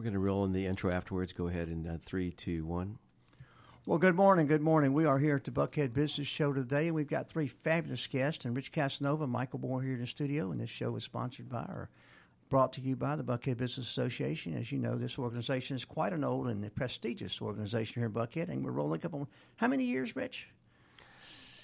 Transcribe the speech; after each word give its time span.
We're 0.00 0.04
going 0.04 0.14
to 0.14 0.20
roll 0.20 0.46
in 0.46 0.52
the 0.52 0.64
intro 0.64 0.90
afterwards. 0.90 1.34
Go 1.34 1.48
ahead 1.48 1.68
in 1.68 1.86
uh, 1.86 1.98
three, 2.06 2.30
two, 2.30 2.64
one. 2.64 2.96
Well, 3.84 3.98
good 3.98 4.14
morning. 4.14 4.46
Good 4.46 4.62
morning. 4.62 4.94
We 4.94 5.04
are 5.04 5.18
here 5.18 5.36
at 5.36 5.44
the 5.44 5.50
Buckhead 5.50 5.92
Business 5.92 6.26
Show 6.26 6.54
today, 6.54 6.86
and 6.86 6.94
we've 6.94 7.06
got 7.06 7.28
three 7.28 7.48
fabulous 7.48 8.06
guests, 8.06 8.46
and 8.46 8.56
Rich 8.56 8.72
Casanova, 8.72 9.26
Michael 9.26 9.58
Moore 9.58 9.82
here 9.82 9.92
in 9.92 10.00
the 10.00 10.06
studio, 10.06 10.52
and 10.52 10.58
this 10.58 10.70
show 10.70 10.96
is 10.96 11.04
sponsored 11.04 11.50
by 11.50 11.64
or 11.64 11.90
brought 12.48 12.72
to 12.72 12.80
you 12.80 12.96
by 12.96 13.14
the 13.14 13.22
Buckhead 13.22 13.58
Business 13.58 13.90
Association. 13.90 14.56
As 14.56 14.72
you 14.72 14.78
know, 14.78 14.96
this 14.96 15.18
organization 15.18 15.76
is 15.76 15.84
quite 15.84 16.14
an 16.14 16.24
old 16.24 16.48
and 16.48 16.74
prestigious 16.74 17.42
organization 17.42 18.00
here 18.00 18.06
in 18.06 18.12
Buckhead, 18.12 18.48
and 18.48 18.64
we're 18.64 18.70
rolling 18.70 19.04
up 19.04 19.12
on 19.12 19.26
how 19.56 19.68
many 19.68 19.84
years, 19.84 20.16
Rich? 20.16 20.48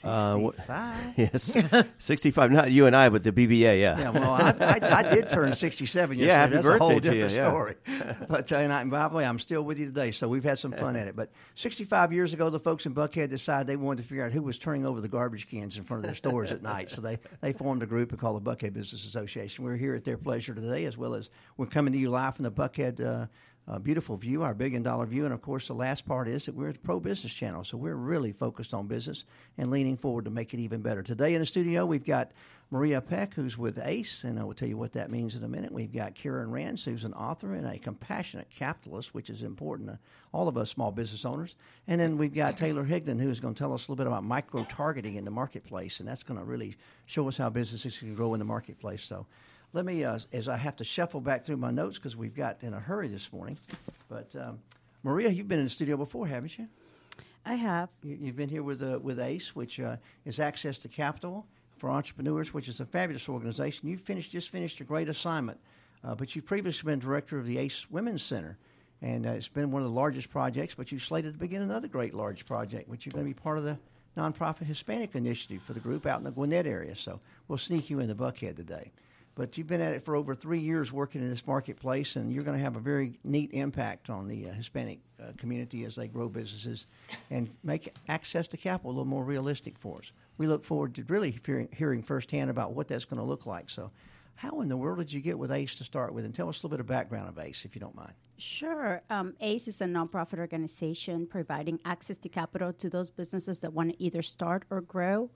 Uh, 0.07 0.39
wh- 0.39 0.55
65. 0.55 1.15
yes, 1.17 1.87
sixty-five. 1.99 2.51
Not 2.51 2.71
you 2.71 2.87
and 2.87 2.95
I, 2.95 3.09
but 3.09 3.23
the 3.23 3.33
BBA. 3.33 3.81
Yeah. 3.81 3.99
Yeah, 3.99 4.11
well, 4.11 4.31
I, 4.31 4.55
I, 4.61 4.99
I 4.99 5.15
did 5.15 5.29
turn 5.31 5.55
67 5.55 6.19
yesterday. 6.19 6.29
Yeah, 6.29 6.41
happy 6.41 6.53
That's 6.55 6.67
a 6.67 6.79
whole 6.79 6.89
birthday 6.89 7.11
to 7.11 7.17
you, 7.17 7.23
different 7.23 7.35
yeah. 7.35 7.49
story. 7.49 7.75
But, 8.29 8.51
uh, 8.51 8.57
and, 8.57 8.73
I, 8.73 8.81
and 8.83 8.91
by 8.91 9.07
the 9.09 9.15
way, 9.15 9.25
I'm 9.25 9.39
still 9.39 9.63
with 9.63 9.79
you 9.79 9.87
today, 9.87 10.11
so 10.11 10.29
we've 10.29 10.45
had 10.45 10.59
some 10.59 10.73
fun 10.73 10.97
at 10.97 11.07
it. 11.07 11.17
But 11.17 11.31
65 11.55 12.13
years 12.13 12.33
ago, 12.33 12.51
the 12.51 12.59
folks 12.61 12.87
in 12.87 12.95
Buckhead 12.95 13.29
decided 13.31 13.67
they 13.67 13.77
wanted 13.77 14.03
to 14.03 14.09
figure 14.09 14.25
out 14.25 14.33
who 14.33 14.43
was 14.43 14.59
turning 14.59 14.87
over 14.87 15.01
the 15.01 15.09
garbage 15.09 15.49
cans 15.49 15.77
in 15.77 15.85
front 15.85 16.05
of 16.05 16.09
their 16.09 16.15
stores 16.15 16.51
at 16.53 16.63
night. 16.63 16.91
So 16.91 17.01
they, 17.01 17.19
they 17.41 17.53
formed 17.53 17.83
a 17.83 17.87
group 17.87 18.19
called 18.19 18.45
the 18.45 18.51
Buckhead 18.51 18.73
Business 18.73 19.05
Association. 19.07 19.65
We're 19.65 19.77
here 19.77 19.95
at 19.95 20.05
their 20.05 20.17
pleasure 20.19 20.55
today, 20.55 20.85
as 20.85 20.97
well 20.97 21.15
as 21.15 21.31
we're 21.57 21.67
coming 21.67 21.93
to 21.93 21.99
you 21.99 22.11
live 22.11 22.37
from 22.37 22.45
the 22.45 22.51
Buckhead 22.51 23.01
uh, 23.05 23.27
uh, 23.69 23.79
beautiful 23.79 24.17
view, 24.17 24.43
our 24.43 24.55
billion 24.55 24.83
dollar 24.83 25.07
view. 25.07 25.25
And 25.25 25.35
of 25.35 25.43
course, 25.43 25.67
the 25.67 25.75
last 25.75 26.07
part 26.07 26.29
is 26.29 26.47
that 26.47 26.55
we're 26.55 26.71
a 26.71 26.75
pro 26.75 27.01
business 27.01 27.33
channel. 27.33 27.65
So 27.65 27.77
we're 27.77 27.97
really 27.97 28.33
focused 28.33 28.73
on 28.73 28.87
business 28.87 29.25
and 29.59 29.71
leaning 29.71 29.97
forward 29.97 30.25
to 30.27 30.31
make 30.31 30.55
it 30.55 30.61
even 30.61 30.83
better. 30.83 31.03
Today 31.03 31.35
in 31.35 31.41
the 31.41 31.47
studio, 31.47 31.85
we've 31.85 32.05
got 32.05 32.31
Maria 32.71 33.01
Peck, 33.01 33.35
who's 33.35 33.57
with 33.57 33.79
ACE, 33.79 34.25
and 34.25 34.41
I 34.41 34.45
will 34.45 34.55
tell 34.55 34.69
you 34.69 34.77
what 34.77 34.93
that 34.95 35.11
means 35.11 35.37
in 35.37 35.45
a 35.45 35.49
minute. 35.49 35.71
We've 35.71 35.93
got 35.93 36.17
Karen 36.17 36.51
Rands, 36.51 36.85
who's 36.85 37.05
an 37.05 37.15
author 37.15 37.55
and 37.55 37.65
a 37.65 37.79
compassionate 37.79 38.51
capitalist, 38.51 39.15
which 39.15 39.31
is 39.31 39.43
important 39.43 39.89
to 39.89 39.99
all 40.33 40.49
of 40.49 40.57
us 40.57 40.71
small 40.71 40.91
business 40.91 41.25
owners. 41.25 41.55
And 41.87 42.01
then 42.01 42.19
we've 42.19 42.35
got 42.35 42.57
Taylor 42.57 42.85
Higdon, 42.85 43.21
who's 43.21 43.39
going 43.39 43.55
to 43.55 43.59
tell 43.59 43.73
us 43.73 43.83
a 43.83 43.85
little 43.85 43.97
bit 43.97 44.09
about 44.09 44.25
micro 44.25 44.65
targeting 44.69 45.15
in 45.15 45.25
the 45.25 45.31
marketplace, 45.31 46.01
and 46.01 46.09
that's 46.09 46.25
going 46.25 46.41
to 46.41 46.45
really 46.45 46.77
show 47.07 47.29
us 47.29 47.37
how 47.37 47.51
businesses 47.51 47.99
can 47.99 48.17
grow 48.17 48.35
in 48.35 48.41
the 48.41 48.45
marketplace. 48.45 49.03
So 49.03 49.27
let 49.77 49.85
me, 49.85 50.03
uh, 50.05 50.19
as 50.33 50.49
I 50.49 50.57
have 50.57 50.77
to 50.77 50.85
shuffle 50.85 51.21
back 51.21 51.45
through 51.45 51.59
my 51.59 51.71
notes 51.71 51.99
because 51.99 52.17
we've 52.17 52.35
got 52.35 52.63
in 52.63 52.73
a 52.73 52.81
hurry 52.81 53.09
this 53.09 53.31
morning. 53.31 53.59
But 54.09 54.35
um, 54.35 54.59
Maria, 55.03 55.29
you've 55.29 55.49
been 55.49 55.59
in 55.59 55.67
the 55.67 55.71
studio 55.71 55.99
before, 55.99 56.27
haven't 56.27 56.59
you? 56.59 56.67
I 57.45 57.57
have. 57.57 57.91
You- 58.03 58.17
You've 58.19 58.37
been 58.37 58.49
here 58.49 58.63
with 58.63 58.83
uh, 58.83 58.99
with 59.03 59.21
ACE, 59.21 59.55
which 59.55 59.79
uh, 59.79 59.97
is 60.25 60.41
Access 60.41 60.79
to 60.79 60.89
Capital 60.89 61.45
for 61.77 61.91
Entrepreneurs, 61.91 62.55
which 62.55 62.69
is 62.69 62.81
a 62.81 62.87
fabulous 62.87 63.29
organization. 63.29 63.87
You 63.87 63.99
finished 63.99 64.33
just 64.33 64.49
finished 64.49 64.81
a 64.81 64.85
great 64.85 65.11
assignment, 65.11 65.61
uh, 66.03 66.15
but 66.15 66.35
you've 66.35 66.47
previously 66.47 66.91
been 66.91 66.99
director 66.99 67.39
of 67.39 67.45
the 67.47 67.59
ACE 67.59 67.85
Women's 67.91 68.23
Center, 68.23 68.57
and 69.03 69.27
uh, 69.27 69.31
it's 69.33 69.47
been 69.49 69.71
one 69.71 69.83
of 69.83 69.89
the 69.89 69.95
largest 69.95 70.31
projects. 70.31 70.75
But 70.75 70.91
you 70.91 70.99
slated 70.99 71.35
to 71.35 71.39
begin 71.39 71.61
another 71.61 71.87
great 71.87 72.15
large 72.15 72.47
project, 72.47 72.89
which 72.89 73.05
you're 73.05 73.13
going 73.13 73.27
to 73.27 73.31
be 73.35 73.39
part 73.39 73.59
of 73.59 73.65
the 73.65 73.77
nonprofit 74.17 74.63
Hispanic 74.65 75.15
initiative 75.15 75.61
for 75.67 75.75
the 75.75 75.81
group 75.81 76.07
out 76.07 76.17
in 76.19 76.25
the 76.25 76.31
Gwinnett 76.31 76.67
area. 76.67 76.97
So 76.97 77.21
we'll 77.47 77.59
sneak 77.59 77.91
you 77.91 78.01
in 78.01 78.09
the 78.09 78.15
Buckhead 78.15 78.57
today. 78.57 78.91
But 79.37 79.59
you've 79.59 79.67
been 79.67 79.83
at 79.83 79.93
it 79.93 80.05
for 80.05 80.17
over 80.17 80.35
three 80.35 80.61
years 80.61 80.91
working 80.91 81.21
in 81.21 81.29
this 81.29 81.47
marketplace, 81.47 82.17
and 82.17 82.33
you're 82.33 82.43
going 82.43 82.57
to 82.57 82.65
have 82.65 82.77
a 82.77 82.81
very 82.81 83.19
neat 83.23 83.51
impact 83.53 84.09
on 84.09 84.27
the 84.29 84.49
uh, 84.49 84.53
Hispanic 84.53 84.99
uh, 85.21 85.33
community 85.37 85.85
as 85.85 85.95
they 85.95 86.09
grow 86.09 86.29
businesses 86.31 86.87
and 87.31 87.51
make 87.63 87.93
access 88.09 88.49
to 88.49 88.57
capital 88.57 88.91
a 88.91 88.93
little 88.93 89.05
more 89.05 89.25
realistic 89.25 89.79
for 89.79 89.99
us. 89.99 90.11
We 90.39 90.47
look 90.47 90.65
forward 90.65 90.95
to 90.95 91.05
really 91.05 91.39
hearing, 91.45 91.69
hearing 91.71 92.03
firsthand 92.03 92.49
about 92.49 92.73
what 92.73 92.89
that's 92.89 93.05
going 93.05 93.21
to 93.21 93.27
look 93.27 93.45
like. 93.45 93.69
So, 93.69 93.91
how 94.37 94.61
in 94.61 94.69
the 94.69 94.77
world 94.77 94.99
did 94.99 95.13
you 95.13 95.21
get 95.21 95.39
with 95.39 95.51
ACE 95.51 95.75
to 95.77 95.85
start 95.85 96.13
with? 96.13 96.25
And 96.25 96.35
tell 96.35 96.49
us 96.49 96.57
a 96.57 96.59
little 96.59 96.71
bit 96.71 96.81
of 96.81 96.87
background 96.87 97.29
of 97.29 97.39
ACE, 97.39 97.65
if 97.65 97.75
you 97.75 97.81
don't 97.81 97.95
mind. 97.95 98.13
Sure. 98.39 99.03
Um, 99.09 99.35
ACE 99.41 99.69
is 99.69 99.81
a 99.81 99.85
nonprofit 99.87 100.39
organization 100.39 101.27
providing 101.27 101.81
access 101.87 102.19
to 102.19 102.29
capital 102.29 102.73
to 102.75 102.91
those 102.91 103.11
businesses 103.11 103.61
that 103.61 103.73
want 103.73 103.93
to 103.93 104.03
either 104.03 104.23
start 104.23 104.65
or 104.69 104.83
grow. 104.83 105.31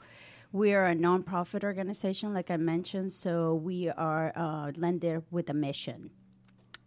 We 0.52 0.74
are 0.74 0.86
a 0.86 0.96
nonprofit 0.96 1.62
organization, 1.62 2.34
like 2.34 2.50
I 2.50 2.56
mentioned, 2.56 3.12
so 3.12 3.54
we 3.54 3.88
are 3.88 4.28
a 4.30 4.72
lender 4.76 5.22
with 5.30 5.48
a 5.48 5.54
mission. 5.54 6.10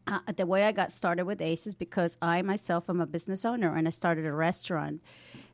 Uh, 0.05 0.19
the 0.35 0.45
way 0.45 0.65
I 0.65 0.73
got 0.73 0.91
started 0.91 1.23
with 1.23 1.41
ACE 1.41 1.65
is 1.67 1.73
because 1.73 2.17
I 2.21 2.41
myself 2.41 2.89
am 2.89 2.99
a 2.99 3.05
business 3.05 3.45
owner 3.45 3.73
and 3.73 3.87
I 3.87 3.91
started 3.91 4.25
a 4.25 4.33
restaurant. 4.33 5.01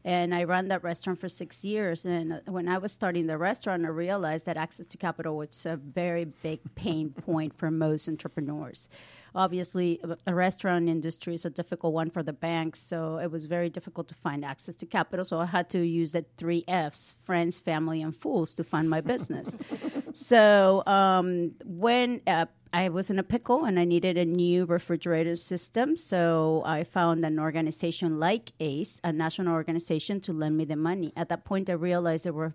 And 0.03 0.33
I 0.33 0.45
ran 0.45 0.69
that 0.69 0.83
restaurant 0.83 1.19
for 1.19 1.27
six 1.27 1.63
years. 1.63 2.03
And 2.03 2.33
uh, 2.33 2.39
when 2.47 2.67
I 2.67 2.79
was 2.79 2.91
starting 2.91 3.27
the 3.27 3.37
restaurant, 3.37 3.85
I 3.85 3.89
realized 3.89 4.47
that 4.47 4.57
access 4.57 4.87
to 4.87 4.97
capital 4.97 5.37
was 5.37 5.67
a 5.67 5.75
very 5.75 6.25
big 6.25 6.61
pain 6.73 7.09
point 7.25 7.59
for 7.59 7.69
most 7.69 8.09
entrepreneurs. 8.09 8.89
Obviously, 9.35 9.99
a- 10.25 10.33
restaurant 10.33 10.89
industry 10.89 11.35
is 11.35 11.45
a 11.45 11.49
difficult 11.49 11.93
one 11.93 12.09
for 12.09 12.23
the 12.23 12.33
banks, 12.33 12.79
so 12.79 13.17
it 13.17 13.31
was 13.31 13.45
very 13.45 13.69
difficult 13.69 14.07
to 14.07 14.15
find 14.15 14.43
access 14.45 14.75
to 14.75 14.85
capital. 14.85 15.25
So 15.25 15.39
I 15.39 15.45
had 15.45 15.69
to 15.71 15.79
use 15.79 16.13
the 16.13 16.25
three 16.37 16.63
F's 16.67 17.15
friends, 17.25 17.59
family, 17.59 18.01
and 18.01 18.15
fools 18.15 18.53
to 18.55 18.63
fund 18.63 18.89
my 18.89 19.01
business. 19.01 19.57
so 20.13 20.85
um, 20.85 21.51
when 21.65 22.21
uh, 22.27 22.45
I 22.71 22.89
was 22.89 23.09
in 23.09 23.17
a 23.17 23.23
pickle 23.23 23.65
and 23.65 23.79
I 23.79 23.85
needed 23.85 24.15
a 24.15 24.25
new 24.25 24.65
refrigerator 24.65 25.35
system. 25.35 25.95
So 25.95 26.61
I 26.65 26.83
found 26.83 27.25
an 27.25 27.39
organization 27.39 28.19
like 28.19 28.51
ACE, 28.59 28.99
a 29.03 29.11
national 29.11 29.53
organization, 29.53 30.21
to 30.21 30.33
lend 30.33 30.55
me 30.55 30.65
the 30.65 30.75
money. 30.75 31.11
At 31.15 31.29
that 31.29 31.45
point, 31.45 31.69
I 31.69 31.73
realized 31.73 32.25
there 32.25 32.33
were 32.33 32.53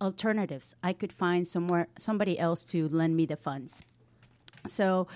alternatives. 0.00 0.76
I 0.84 0.92
could 0.92 1.12
find 1.12 1.48
somewhere 1.48 1.88
somebody 1.98 2.38
else 2.38 2.64
to 2.66 2.88
lend 2.88 3.16
me 3.16 3.26
the 3.26 3.36
funds. 3.36 3.82
So, 4.66 5.08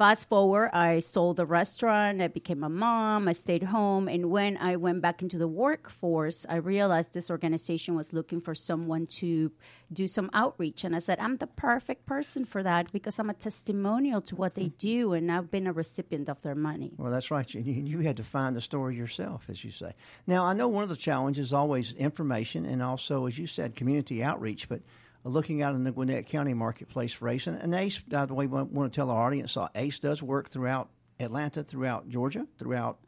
fast 0.00 0.30
forward, 0.30 0.70
I 0.72 1.00
sold 1.00 1.36
the 1.36 1.44
restaurant. 1.44 2.22
I 2.22 2.28
became 2.28 2.64
a 2.64 2.70
mom. 2.70 3.28
I 3.28 3.34
stayed 3.34 3.64
home. 3.64 4.08
And 4.08 4.30
when 4.30 4.56
I 4.56 4.76
went 4.76 5.02
back 5.02 5.20
into 5.20 5.36
the 5.36 5.46
workforce, 5.46 6.46
I 6.48 6.56
realized 6.56 7.12
this 7.12 7.30
organization 7.30 7.96
was 7.96 8.14
looking 8.14 8.40
for 8.40 8.54
someone 8.54 9.04
to 9.20 9.52
do 9.92 10.08
some 10.08 10.30
outreach. 10.32 10.84
And 10.84 10.96
I 10.96 11.00
said, 11.00 11.18
I'm 11.20 11.36
the 11.36 11.46
perfect 11.46 12.06
person 12.06 12.46
for 12.46 12.62
that 12.62 12.90
because 12.92 13.18
I'm 13.18 13.28
a 13.28 13.34
testimonial 13.34 14.22
to 14.22 14.36
what 14.36 14.54
they 14.54 14.70
mm. 14.70 14.78
do. 14.78 15.12
And 15.12 15.30
I've 15.30 15.50
been 15.50 15.66
a 15.66 15.72
recipient 15.72 16.30
of 16.30 16.40
their 16.40 16.54
money. 16.54 16.92
Well, 16.96 17.12
that's 17.12 17.30
right. 17.30 17.52
You, 17.52 17.60
you 17.60 17.98
had 17.98 18.16
to 18.16 18.24
find 18.24 18.56
the 18.56 18.62
story 18.62 18.96
yourself, 18.96 19.50
as 19.50 19.62
you 19.62 19.70
say. 19.70 19.92
Now, 20.26 20.46
I 20.46 20.54
know 20.54 20.68
one 20.68 20.82
of 20.82 20.88
the 20.88 20.96
challenges 20.96 21.48
is 21.48 21.52
always 21.52 21.92
information 21.92 22.64
and 22.64 22.82
also, 22.82 23.26
as 23.26 23.36
you 23.36 23.46
said, 23.46 23.76
community 23.76 24.22
outreach, 24.22 24.66
but 24.66 24.80
looking 25.24 25.62
out 25.62 25.74
in 25.74 25.84
the 25.84 25.92
Gwinnett 25.92 26.26
County 26.26 26.54
marketplace 26.54 27.12
for 27.12 27.28
ACE, 27.28 27.46
and, 27.46 27.60
and 27.60 27.74
ACE, 27.74 27.98
by 27.98 28.26
the 28.26 28.34
way, 28.34 28.46
we 28.46 28.62
want 28.62 28.92
to 28.92 28.96
tell 28.96 29.10
our 29.10 29.26
audience, 29.26 29.56
uh, 29.56 29.68
ACE 29.74 29.98
does 29.98 30.22
work 30.22 30.48
throughout 30.48 30.88
Atlanta, 31.18 31.62
throughout 31.62 32.08
Georgia, 32.08 32.46
throughout 32.58 32.98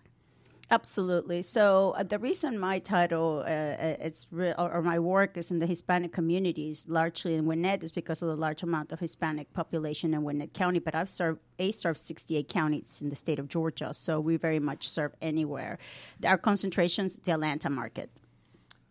Absolutely. 0.73 1.43
So 1.43 1.95
uh, 1.99 2.03
the 2.03 2.19
reason 2.19 2.59
my 2.59 2.79
title, 2.79 3.45
uh, 3.47 3.51
uh, 3.51 3.97
it's 4.01 4.27
re- 4.31 4.55
or, 4.57 4.73
or 4.73 4.83
my 4.83 4.99
work 4.99 5.37
is 5.37 5.51
in 5.51 5.59
the 5.59 5.67
Hispanic 5.67 6.15
communities, 6.15 6.85
largely 6.89 7.35
in 7.35 7.45
Gwinnett, 7.45 7.85
is 7.85 7.93
because 7.93 8.23
of 8.23 8.29
the 8.29 8.37
large 8.37 8.63
amount 8.63 8.91
of 8.91 8.99
Hispanic 8.99 9.53
population 9.53 10.15
in 10.15 10.23
Gwinnett 10.23 10.55
County. 10.55 10.79
But 10.79 10.95
I've 10.95 11.11
served, 11.11 11.41
ACE 11.59 11.79
serves 11.79 12.01
68 12.01 12.49
counties 12.49 13.03
in 13.03 13.11
the 13.11 13.17
state 13.17 13.39
of 13.39 13.49
Georgia, 13.49 13.93
so 13.93 14.19
we 14.19 14.39
very 14.39 14.61
much 14.61 14.89
serve 14.89 15.13
anywhere. 15.21 15.79
Our 16.25 16.39
concentrations, 16.39 17.19
the 17.19 17.33
Atlanta 17.33 17.69
market. 17.69 18.09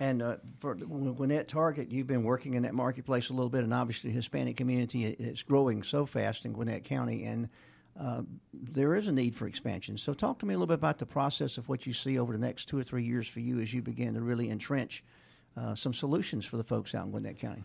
And 0.01 0.23
uh, 0.23 0.37
for 0.59 0.73
Gwinnett 0.73 1.47
Target, 1.47 1.91
you've 1.91 2.07
been 2.07 2.23
working 2.23 2.55
in 2.55 2.63
that 2.63 2.73
marketplace 2.73 3.29
a 3.29 3.33
little 3.33 3.51
bit, 3.51 3.63
and 3.63 3.71
obviously 3.71 4.09
the 4.09 4.15
Hispanic 4.15 4.57
community 4.57 5.05
is 5.05 5.43
growing 5.43 5.83
so 5.83 6.07
fast 6.07 6.43
in 6.43 6.53
Gwinnett 6.53 6.83
County, 6.83 7.23
and 7.25 7.47
uh, 7.99 8.23
there 8.51 8.95
is 8.95 9.05
a 9.05 9.11
need 9.11 9.35
for 9.35 9.45
expansion. 9.45 9.99
So, 9.99 10.15
talk 10.15 10.39
to 10.39 10.47
me 10.47 10.55
a 10.55 10.57
little 10.57 10.65
bit 10.65 10.79
about 10.79 10.97
the 10.97 11.05
process 11.05 11.59
of 11.59 11.69
what 11.69 11.85
you 11.85 11.93
see 11.93 12.17
over 12.17 12.33
the 12.33 12.39
next 12.39 12.67
two 12.67 12.79
or 12.79 12.83
three 12.83 13.03
years 13.03 13.27
for 13.27 13.41
you 13.41 13.59
as 13.59 13.75
you 13.75 13.83
begin 13.83 14.15
to 14.15 14.21
really 14.21 14.49
entrench 14.49 15.03
uh, 15.55 15.75
some 15.75 15.93
solutions 15.93 16.47
for 16.47 16.57
the 16.57 16.63
folks 16.63 16.95
out 16.95 17.05
in 17.05 17.11
Gwinnett 17.11 17.37
County. 17.37 17.63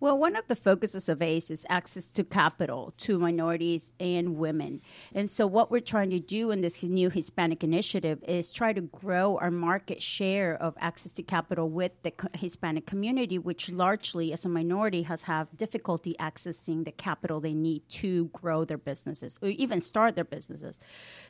Well, 0.00 0.16
one 0.16 0.36
of 0.36 0.46
the 0.46 0.54
focuses 0.54 1.08
of 1.08 1.20
ACE 1.20 1.50
is 1.50 1.66
access 1.68 2.08
to 2.10 2.22
capital 2.22 2.94
to 2.98 3.18
minorities 3.18 3.92
and 3.98 4.36
women. 4.36 4.80
And 5.12 5.28
so, 5.28 5.44
what 5.44 5.72
we're 5.72 5.80
trying 5.80 6.10
to 6.10 6.20
do 6.20 6.52
in 6.52 6.60
this 6.60 6.84
new 6.84 7.10
Hispanic 7.10 7.64
initiative 7.64 8.22
is 8.28 8.52
try 8.52 8.72
to 8.72 8.80
grow 8.80 9.38
our 9.38 9.50
market 9.50 10.00
share 10.00 10.54
of 10.62 10.76
access 10.78 11.10
to 11.14 11.24
capital 11.24 11.68
with 11.68 11.90
the 12.04 12.12
Hispanic 12.34 12.86
community, 12.86 13.38
which 13.38 13.70
largely, 13.70 14.32
as 14.32 14.44
a 14.44 14.48
minority, 14.48 15.02
has 15.02 15.22
have 15.22 15.48
difficulty 15.56 16.14
accessing 16.20 16.84
the 16.84 16.92
capital 16.92 17.40
they 17.40 17.54
need 17.54 17.82
to 17.88 18.26
grow 18.26 18.64
their 18.64 18.78
businesses 18.78 19.36
or 19.42 19.48
even 19.48 19.80
start 19.80 20.14
their 20.14 20.24
businesses. 20.24 20.78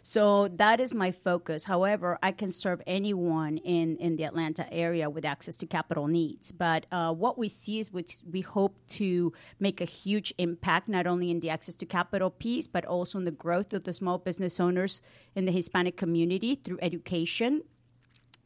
So, 0.02 0.48
that 0.48 0.78
is 0.78 0.92
my 0.92 1.10
focus. 1.10 1.64
However, 1.64 2.18
I 2.22 2.32
can 2.32 2.52
serve 2.52 2.82
anyone 2.86 3.56
in, 3.56 3.96
in 3.96 4.16
the 4.16 4.24
Atlanta 4.24 4.70
area 4.70 5.08
with 5.08 5.24
access 5.24 5.56
to 5.56 5.66
capital 5.66 6.06
needs. 6.06 6.52
But 6.52 6.84
uh, 6.92 7.14
what 7.14 7.38
we 7.38 7.48
see 7.48 7.78
is 7.78 7.90
we 7.90 8.42
hope 8.42 8.57
to 8.88 9.32
make 9.60 9.80
a 9.80 9.84
huge 9.84 10.34
impact 10.38 10.88
not 10.88 11.06
only 11.06 11.30
in 11.30 11.40
the 11.40 11.50
access 11.50 11.74
to 11.76 11.86
capital 11.86 12.30
piece, 12.30 12.66
but 12.66 12.84
also 12.84 13.18
in 13.18 13.24
the 13.24 13.30
growth 13.44 13.72
of 13.72 13.84
the 13.84 13.92
small 13.92 14.18
business 14.18 14.58
owners 14.58 15.00
in 15.34 15.44
the 15.44 15.52
Hispanic 15.52 15.96
community 15.96 16.54
through 16.56 16.78
education 16.82 17.62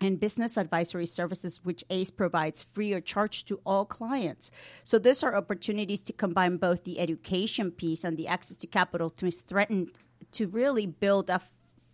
and 0.00 0.20
business 0.20 0.56
advisory 0.56 1.06
services, 1.06 1.64
which 1.64 1.84
ACE 1.88 2.10
provides 2.10 2.62
free 2.62 2.92
or 2.92 3.00
charge 3.00 3.44
to 3.44 3.60
all 3.64 3.84
clients. 3.84 4.50
So 4.84 4.98
these 4.98 5.22
are 5.22 5.36
opportunities 5.36 6.02
to 6.04 6.12
combine 6.12 6.56
both 6.56 6.84
the 6.84 6.98
education 6.98 7.70
piece 7.70 8.04
and 8.04 8.16
the 8.16 8.26
access 8.26 8.56
to 8.58 8.66
capital 8.66 9.10
to 9.10 9.30
threaten 9.30 9.92
to 10.32 10.46
really 10.46 10.86
build 10.86 11.30
a 11.30 11.40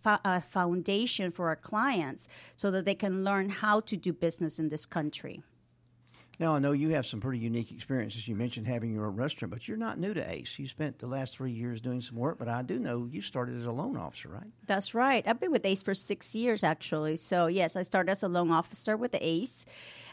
a 0.05 0.41
foundation 0.41 1.31
for 1.31 1.49
our 1.49 1.55
clients 1.55 2.29
so 2.55 2.71
that 2.71 2.85
they 2.85 2.95
can 2.95 3.23
learn 3.23 3.49
how 3.49 3.81
to 3.81 3.97
do 3.97 4.13
business 4.13 4.59
in 4.59 4.69
this 4.69 4.85
country. 4.85 5.43
Now, 6.39 6.55
I 6.55 6.59
know 6.59 6.71
you 6.71 6.89
have 6.91 7.05
some 7.05 7.19
pretty 7.19 7.39
unique 7.39 7.69
experiences. 7.69 8.25
You 8.25 8.33
mentioned 8.33 8.65
having 8.65 8.93
your 8.93 9.05
own 9.05 9.17
restaurant, 9.17 9.51
but 9.51 9.67
you're 9.67 9.75
not 9.75 9.99
new 9.99 10.13
to 10.13 10.31
ACE. 10.31 10.57
You 10.57 10.67
spent 10.67 10.97
the 10.99 11.07
last 11.07 11.35
three 11.35 11.51
years 11.51 11.81
doing 11.81 11.99
some 12.01 12.15
work, 12.15 12.39
but 12.39 12.47
I 12.47 12.61
do 12.61 12.79
know 12.79 13.09
you 13.11 13.21
started 13.21 13.57
as 13.57 13.65
a 13.65 13.71
loan 13.73 13.97
officer, 13.97 14.29
right? 14.29 14.47
That's 14.65 14.93
right. 14.93 15.27
I've 15.27 15.41
been 15.41 15.51
with 15.51 15.65
ACE 15.65 15.83
for 15.83 15.93
six 15.93 16.33
years, 16.33 16.63
actually. 16.63 17.17
So, 17.17 17.47
yes, 17.47 17.75
I 17.75 17.81
started 17.81 18.11
as 18.11 18.23
a 18.23 18.29
loan 18.29 18.51
officer 18.51 18.95
with 18.95 19.15
ACE. 19.19 19.65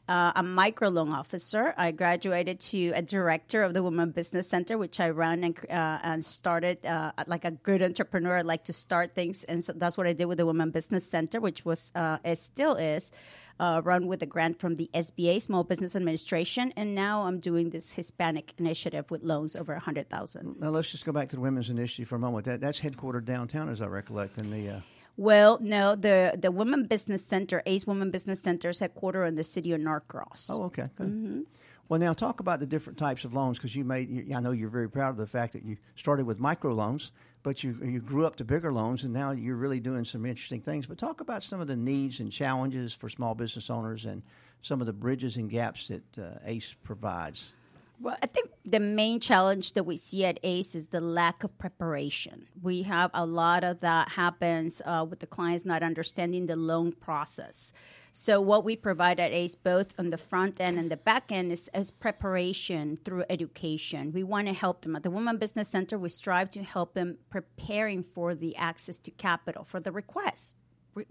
Uh, 0.08 0.30
a 0.36 0.42
micro 0.42 0.88
loan 0.88 1.10
officer. 1.10 1.74
I 1.76 1.90
graduated 1.90 2.60
to 2.60 2.92
a 2.94 3.02
director 3.02 3.64
of 3.64 3.74
the 3.74 3.82
Women 3.82 4.12
Business 4.12 4.48
Center, 4.48 4.78
which 4.78 5.00
I 5.00 5.10
run 5.10 5.42
and, 5.42 5.58
uh, 5.68 5.98
and 6.00 6.24
started 6.24 6.86
uh, 6.86 7.10
like 7.26 7.44
a 7.44 7.50
good 7.50 7.82
entrepreneur. 7.82 8.36
I 8.36 8.42
like 8.42 8.62
to 8.64 8.72
start 8.72 9.16
things, 9.16 9.42
and 9.42 9.64
so 9.64 9.72
that's 9.74 9.98
what 9.98 10.06
I 10.06 10.12
did 10.12 10.26
with 10.26 10.38
the 10.38 10.46
Women 10.46 10.70
Business 10.70 11.04
Center, 11.04 11.40
which 11.40 11.64
was 11.64 11.90
uh, 11.96 12.18
it 12.24 12.38
still 12.38 12.76
is. 12.76 13.10
Uh, 13.58 13.80
run 13.84 14.06
with 14.06 14.22
a 14.22 14.26
grant 14.26 14.58
from 14.58 14.76
the 14.76 14.90
SBA, 14.92 15.40
Small 15.40 15.64
Business 15.64 15.96
Administration, 15.96 16.74
and 16.76 16.94
now 16.94 17.22
I'm 17.22 17.38
doing 17.38 17.70
this 17.70 17.92
Hispanic 17.92 18.52
initiative 18.58 19.10
with 19.10 19.22
loans 19.22 19.56
over 19.56 19.72
a 19.72 19.80
hundred 19.80 20.10
thousand. 20.10 20.60
Now 20.60 20.68
let's 20.68 20.90
just 20.90 21.06
go 21.06 21.12
back 21.12 21.30
to 21.30 21.36
the 21.36 21.42
Women's 21.42 21.70
Initiative 21.70 22.08
for 22.08 22.16
a 22.16 22.18
moment. 22.18 22.44
That, 22.44 22.60
that's 22.60 22.80
headquartered 22.80 23.24
downtown, 23.24 23.70
as 23.70 23.80
I 23.80 23.86
recollect, 23.86 24.36
in 24.36 24.50
the. 24.50 24.76
Uh... 24.76 24.80
Well, 25.16 25.58
no, 25.62 25.96
the 25.96 26.34
the 26.38 26.50
Women 26.50 26.84
Business 26.84 27.24
Center, 27.24 27.62
ACE 27.64 27.86
Women 27.86 28.10
Business 28.10 28.42
Center, 28.42 28.68
is 28.68 28.80
headquartered 28.80 29.26
in 29.26 29.36
the 29.36 29.44
city 29.44 29.72
of 29.72 29.80
Norcross. 29.80 30.50
Oh, 30.50 30.64
okay, 30.64 30.90
good. 30.96 31.06
Mm-hmm. 31.06 31.40
Well, 31.88 32.00
now 32.00 32.12
talk 32.12 32.40
about 32.40 32.60
the 32.60 32.66
different 32.66 32.98
types 32.98 33.24
of 33.24 33.32
loans 33.32 33.58
because 33.58 33.74
you 33.74 33.84
made. 33.84 34.10
You, 34.10 34.36
I 34.36 34.40
know 34.40 34.50
you're 34.50 34.68
very 34.68 34.90
proud 34.90 35.10
of 35.10 35.16
the 35.16 35.26
fact 35.26 35.54
that 35.54 35.64
you 35.64 35.78
started 35.94 36.26
with 36.26 36.38
micro 36.38 36.74
loans, 36.74 37.12
but 37.46 37.62
you 37.62 37.78
you 37.80 38.00
grew 38.00 38.26
up 38.26 38.34
to 38.34 38.44
bigger 38.44 38.72
loans, 38.72 39.04
and 39.04 39.12
now 39.12 39.30
you're 39.30 39.54
really 39.54 39.78
doing 39.78 40.04
some 40.04 40.26
interesting 40.26 40.60
things. 40.60 40.84
But 40.84 40.98
talk 40.98 41.20
about 41.20 41.44
some 41.44 41.60
of 41.60 41.68
the 41.68 41.76
needs 41.76 42.18
and 42.18 42.32
challenges 42.32 42.92
for 42.92 43.08
small 43.08 43.36
business 43.36 43.70
owners, 43.70 44.04
and 44.04 44.24
some 44.62 44.80
of 44.80 44.88
the 44.88 44.92
bridges 44.92 45.36
and 45.36 45.48
gaps 45.48 45.86
that 45.86 46.18
uh, 46.18 46.38
ACE 46.44 46.74
provides. 46.82 47.52
Well, 47.98 48.16
I 48.22 48.26
think 48.26 48.50
the 48.64 48.80
main 48.80 49.20
challenge 49.20 49.72
that 49.72 49.84
we 49.84 49.96
see 49.96 50.24
at 50.24 50.38
ACE 50.42 50.74
is 50.74 50.88
the 50.88 51.00
lack 51.00 51.44
of 51.44 51.56
preparation. 51.56 52.46
We 52.62 52.82
have 52.82 53.10
a 53.14 53.24
lot 53.24 53.64
of 53.64 53.80
that 53.80 54.10
happens 54.10 54.82
uh, 54.84 55.06
with 55.08 55.20
the 55.20 55.26
clients 55.26 55.64
not 55.64 55.82
understanding 55.82 56.46
the 56.46 56.56
loan 56.56 56.92
process. 56.92 57.72
So 58.12 58.40
what 58.40 58.64
we 58.64 58.76
provide 58.76 59.20
at 59.20 59.32
ACE, 59.32 59.54
both 59.56 59.92
on 59.98 60.10
the 60.10 60.18
front 60.18 60.60
end 60.60 60.78
and 60.78 60.90
the 60.90 60.96
back 60.96 61.32
end, 61.32 61.52
is, 61.52 61.70
is 61.74 61.90
preparation 61.90 62.98
through 63.04 63.24
education. 63.28 64.12
We 64.12 64.24
want 64.24 64.46
to 64.48 64.54
help 64.54 64.82
them. 64.82 64.96
At 64.96 65.02
the 65.02 65.10
Women 65.10 65.38
Business 65.38 65.68
Center, 65.68 65.98
we 65.98 66.08
strive 66.08 66.50
to 66.50 66.62
help 66.62 66.94
them 66.94 67.18
preparing 67.30 68.02
for 68.02 68.34
the 68.34 68.56
access 68.56 68.98
to 69.00 69.10
capital, 69.10 69.64
for 69.64 69.80
the 69.80 69.92
request. 69.92 70.54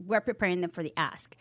We're 0.03 0.21
preparing 0.21 0.61
them 0.61 0.71
for 0.71 0.81
the 0.81 0.93
ask. 0.97 1.35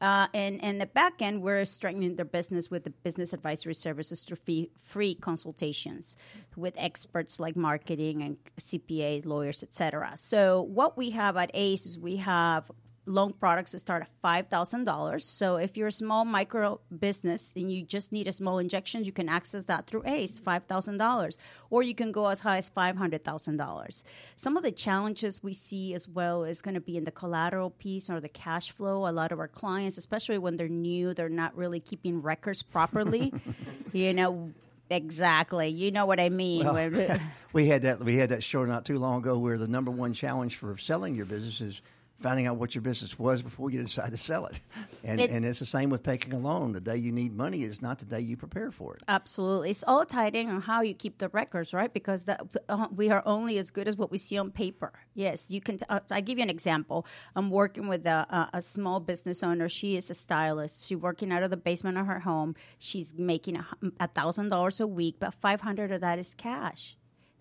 Uh, 0.00 0.28
and 0.32 0.60
in 0.60 0.78
the 0.78 0.86
back 0.86 1.20
end, 1.20 1.42
we're 1.42 1.64
strengthening 1.64 2.16
their 2.16 2.24
business 2.24 2.70
with 2.70 2.84
the 2.84 2.90
business 2.90 3.32
advisory 3.32 3.74
services 3.74 4.22
through 4.22 4.36
free, 4.36 4.70
free 4.82 5.14
consultations 5.14 6.16
with 6.56 6.74
experts 6.76 7.40
like 7.40 7.56
marketing 7.56 8.22
and 8.22 8.36
CPAs, 8.60 9.26
lawyers, 9.26 9.62
etc. 9.62 10.12
So 10.16 10.62
what 10.62 10.96
we 10.96 11.10
have 11.10 11.36
at 11.36 11.50
ACE 11.54 11.84
is 11.86 11.98
we 11.98 12.16
have 12.16 12.70
loan 13.08 13.32
products 13.32 13.72
that 13.72 13.78
start 13.78 14.02
at 14.02 14.22
$5,000. 14.22 15.22
So 15.22 15.56
if 15.56 15.76
you're 15.76 15.88
a 15.88 15.92
small 15.92 16.24
micro 16.24 16.80
business 16.98 17.52
and 17.56 17.72
you 17.72 17.82
just 17.82 18.12
need 18.12 18.28
a 18.28 18.32
small 18.32 18.58
injection, 18.58 19.04
you 19.04 19.12
can 19.12 19.28
access 19.28 19.64
that 19.64 19.86
through 19.86 20.02
ACE, 20.06 20.40
$5,000. 20.40 21.36
Or 21.70 21.82
you 21.82 21.94
can 21.94 22.12
go 22.12 22.26
as 22.26 22.40
high 22.40 22.58
as 22.58 22.70
$500,000. 22.70 24.04
Some 24.36 24.56
of 24.56 24.62
the 24.62 24.72
challenges 24.72 25.42
we 25.42 25.54
see 25.54 25.94
as 25.94 26.08
well 26.08 26.44
is 26.44 26.62
going 26.62 26.74
to 26.74 26.80
be 26.80 26.96
in 26.96 27.04
the 27.04 27.10
collateral 27.10 27.70
piece 27.70 28.10
or 28.10 28.20
the 28.20 28.28
cash 28.28 28.70
flow. 28.70 29.08
A 29.08 29.10
lot 29.10 29.32
of 29.32 29.38
our 29.38 29.48
clients, 29.48 29.96
especially 29.96 30.38
when 30.38 30.56
they're 30.56 30.68
new, 30.68 31.14
they're 31.14 31.28
not 31.28 31.56
really 31.56 31.80
keeping 31.80 32.22
records 32.22 32.62
properly. 32.62 33.32
you 33.92 34.12
know, 34.12 34.52
Exactly. 34.90 35.68
You 35.68 35.90
know 35.90 36.06
what 36.06 36.18
I 36.18 36.28
mean. 36.28 36.64
Well, 36.64 37.20
we 37.52 37.66
had 37.66 37.82
that 37.82 38.02
we 38.02 38.16
had 38.16 38.30
that 38.30 38.42
show 38.42 38.64
not 38.64 38.84
too 38.84 38.98
long 38.98 39.20
ago 39.20 39.38
where 39.38 39.58
the 39.58 39.68
number 39.68 39.90
one 39.90 40.14
challenge 40.14 40.56
for 40.56 40.76
selling 40.78 41.14
your 41.14 41.26
business 41.26 41.60
is 41.60 41.82
finding 42.20 42.46
out 42.46 42.56
what 42.56 42.74
your 42.74 42.82
business 42.82 43.18
was 43.18 43.42
before 43.42 43.70
you 43.70 43.80
decide 43.80 44.10
to 44.10 44.16
sell 44.16 44.46
it. 44.46 44.60
And, 45.04 45.20
it, 45.20 45.30
and 45.30 45.44
it's 45.44 45.60
the 45.60 45.64
same 45.64 45.90
with 45.90 46.02
taking 46.02 46.32
a 46.32 46.38
loan. 46.38 46.72
The 46.72 46.80
day 46.80 46.96
you 46.96 47.12
need 47.12 47.34
money 47.34 47.62
is 47.62 47.80
not 47.80 48.00
the 48.00 48.04
day 48.04 48.20
you 48.20 48.36
prepare 48.36 48.70
for 48.72 48.96
it. 48.96 49.02
Absolutely. 49.06 49.70
It's 49.70 49.84
all 49.86 50.04
tied 50.04 50.34
in 50.34 50.50
on 50.50 50.60
how 50.60 50.82
you 50.82 50.92
keep 50.92 51.18
the 51.18 51.28
records, 51.28 51.72
right? 51.72 51.90
Because 51.90 52.24
that, 52.24 52.42
uh, 52.68 52.88
we 52.94 53.08
are 53.08 53.22
only 53.24 53.58
as 53.58 53.70
good 53.70 53.86
as 53.86 53.96
what 53.96 54.10
we 54.10 54.18
see 54.18 54.36
on 54.36 54.50
paper. 54.50 54.92
Yes, 55.14 55.50
you 55.50 55.60
can. 55.60 55.78
T- 55.78 55.86
uh, 55.88 56.00
I 56.10 56.20
give 56.20 56.38
you 56.38 56.42
an 56.42 56.50
example. 56.50 57.06
I'm 57.36 57.48
working 57.48 57.86
with 57.86 58.04
a, 58.06 58.26
a, 58.28 58.50
a, 58.54 58.62
small 58.62 58.98
business 58.98 59.42
owner. 59.42 59.68
She 59.68 59.96
is 59.96 60.10
a 60.10 60.14
stylist. 60.14 60.86
She's 60.86 60.98
working 60.98 61.32
out 61.32 61.44
of 61.44 61.50
the 61.50 61.56
basement 61.56 61.96
of 61.96 62.06
her 62.06 62.20
home. 62.20 62.56
She's 62.78 63.14
making 63.14 63.56
a 63.56 63.66
$1,000 63.82 64.80
a 64.80 64.86
week, 64.86 65.16
but 65.20 65.34
500 65.34 65.92
of 65.92 66.00
that 66.00 66.18
is 66.18 66.34
cash 66.34 66.97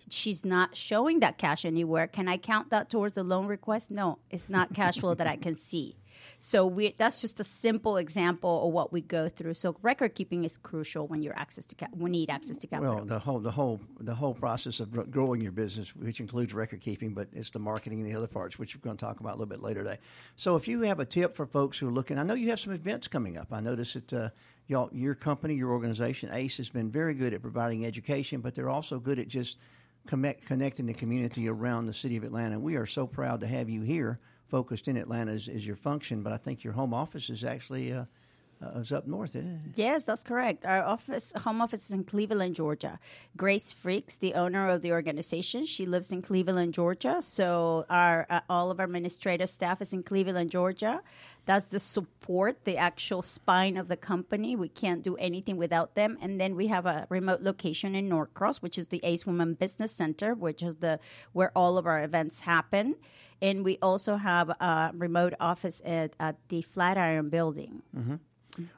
she's 0.09 0.45
not 0.45 0.75
showing 0.75 1.19
that 1.19 1.37
cash 1.37 1.65
anywhere. 1.65 2.07
Can 2.07 2.27
I 2.27 2.37
count 2.37 2.69
that 2.69 2.89
towards 2.89 3.13
the 3.13 3.23
loan 3.23 3.47
request? 3.47 3.91
No, 3.91 4.19
it's 4.29 4.49
not 4.49 4.73
cash 4.73 4.99
flow 4.99 5.13
that 5.13 5.27
I 5.27 5.35
can 5.35 5.55
see. 5.69 5.95
So 6.39 6.67
we, 6.67 6.93
that's 6.97 7.19
just 7.19 7.39
a 7.39 7.43
simple 7.43 7.97
example 7.97 8.67
of 8.67 8.73
what 8.73 8.93
we 8.93 9.01
go 9.01 9.27
through. 9.27 9.55
So 9.55 9.75
record 9.81 10.13
keeping 10.13 10.43
is 10.43 10.57
crucial 10.57 11.07
when 11.07 11.23
you're 11.23 11.37
access 11.37 11.65
to 11.67 11.75
when 11.93 12.13
you 12.13 12.21
need 12.21 12.29
access 12.29 12.57
to 12.57 12.67
capital. 12.67 12.95
Well, 12.95 13.05
the 13.05 13.19
whole 13.19 13.39
the 13.39 13.51
whole 13.51 13.81
the 13.99 14.13
whole 14.13 14.33
process 14.33 14.79
of 14.79 15.09
growing 15.11 15.41
your 15.41 15.51
business, 15.51 15.95
which 15.95 16.19
includes 16.19 16.53
record 16.53 16.81
keeping, 16.81 17.13
but 17.13 17.27
it's 17.33 17.49
the 17.49 17.59
marketing 17.59 18.01
and 18.01 18.11
the 18.11 18.15
other 18.15 18.27
parts, 18.27 18.59
which 18.59 18.75
we're 18.75 18.81
going 18.81 18.97
to 18.97 19.03
talk 19.03 19.19
about 19.19 19.31
a 19.31 19.37
little 19.37 19.47
bit 19.47 19.61
later 19.61 19.83
today. 19.83 19.99
So 20.35 20.55
if 20.55 20.67
you 20.67 20.81
have 20.81 20.99
a 20.99 21.05
tip 21.05 21.35
for 21.35 21.45
folks 21.45 21.79
who 21.79 21.87
are 21.87 21.91
looking, 21.91 22.19
I 22.19 22.23
know 22.23 22.35
you 22.35 22.49
have 22.49 22.59
some 22.59 22.73
events 22.73 23.07
coming 23.07 23.37
up. 23.37 23.47
I 23.51 23.59
notice 23.59 23.93
that. 23.93 24.13
Uh, 24.13 24.29
y'all, 24.67 24.89
your 24.91 25.15
company, 25.15 25.55
your 25.55 25.71
organization, 25.71 26.29
ACE, 26.33 26.57
has 26.57 26.69
been 26.69 26.91
very 26.91 27.13
good 27.13 27.33
at 27.33 27.41
providing 27.41 27.85
education, 27.85 28.41
but 28.41 28.53
they're 28.53 28.69
also 28.69 28.99
good 28.99 29.17
at 29.17 29.29
just 29.29 29.55
connect, 30.07 30.45
connecting 30.45 30.85
the 30.85 30.93
community 30.93 31.47
around 31.47 31.85
the 31.85 31.93
city 31.93 32.17
of 32.17 32.23
Atlanta. 32.23 32.59
We 32.59 32.75
are 32.75 32.85
so 32.85 33.05
proud 33.05 33.41
to 33.41 33.47
have 33.47 33.69
you 33.69 33.81
here, 33.81 34.19
focused 34.47 34.87
in 34.87 34.97
Atlanta 34.97 35.33
is, 35.33 35.47
as 35.47 35.65
your 35.65 35.75
function. 35.75 36.23
But 36.23 36.33
I 36.33 36.37
think 36.37 36.63
your 36.63 36.73
home 36.73 36.93
office 36.93 37.29
is 37.29 37.43
actually 37.43 37.93
uh, 37.93 38.05
uh, 38.61 38.79
is 38.79 38.91
up 38.91 39.07
north, 39.07 39.35
isn't 39.35 39.47
it? 39.47 39.71
Yes, 39.75 40.03
that's 40.03 40.23
correct. 40.23 40.65
Our 40.65 40.83
office, 40.83 41.33
home 41.35 41.61
office, 41.61 41.85
is 41.85 41.91
in 41.91 42.03
Cleveland, 42.03 42.55
Georgia. 42.55 42.99
Grace 43.35 43.73
Fricks, 43.73 44.17
the 44.19 44.33
owner 44.33 44.69
of 44.69 44.81
the 44.81 44.91
organization, 44.91 45.65
she 45.65 45.85
lives 45.85 46.11
in 46.11 46.21
Cleveland, 46.21 46.73
Georgia. 46.73 47.21
So 47.21 47.85
our 47.89 48.25
uh, 48.29 48.39
all 48.49 48.71
of 48.71 48.79
our 48.79 48.85
administrative 48.85 49.49
staff 49.49 49.81
is 49.81 49.93
in 49.93 50.03
Cleveland, 50.03 50.51
Georgia. 50.51 51.01
That's 51.45 51.67
the 51.67 51.79
support, 51.79 52.65
the 52.65 52.75
actual 52.75 53.21
spine 53.21 53.77
of 53.77 53.87
the 53.87 53.95
company. 53.95 54.57
We 54.57 54.67
can't 54.67 55.01
do 55.01 55.15
anything 55.15 55.55
without 55.55 55.95
them. 55.95 56.17
And 56.21 56.41
then 56.41 56.55
we 56.57 56.67
have 56.67 56.85
a 56.85 57.07
remote 57.09 57.41
location 57.41 57.95
in 57.95 58.09
Norcross, 58.09 58.61
which 58.61 58.77
is 58.77 58.89
the 58.89 58.99
Ace 59.03 59.25
Women 59.25 59.53
Business 59.53 59.93
Center, 59.93 60.33
which 60.33 60.61
is 60.61 60.75
the 60.77 60.99
where 61.31 61.51
all 61.55 61.77
of 61.77 61.85
our 61.87 62.03
events 62.03 62.41
happen. 62.41 62.95
And 63.41 63.63
we 63.63 63.77
also 63.81 64.17
have 64.17 64.49
a 64.49 64.91
remote 64.93 65.35
office 65.39 65.81
at, 65.85 66.13
at 66.19 66.35
the 66.49 66.63
Flatiron 66.63 67.29
Building. 67.29 67.81
Mm-hmm. 67.95 68.15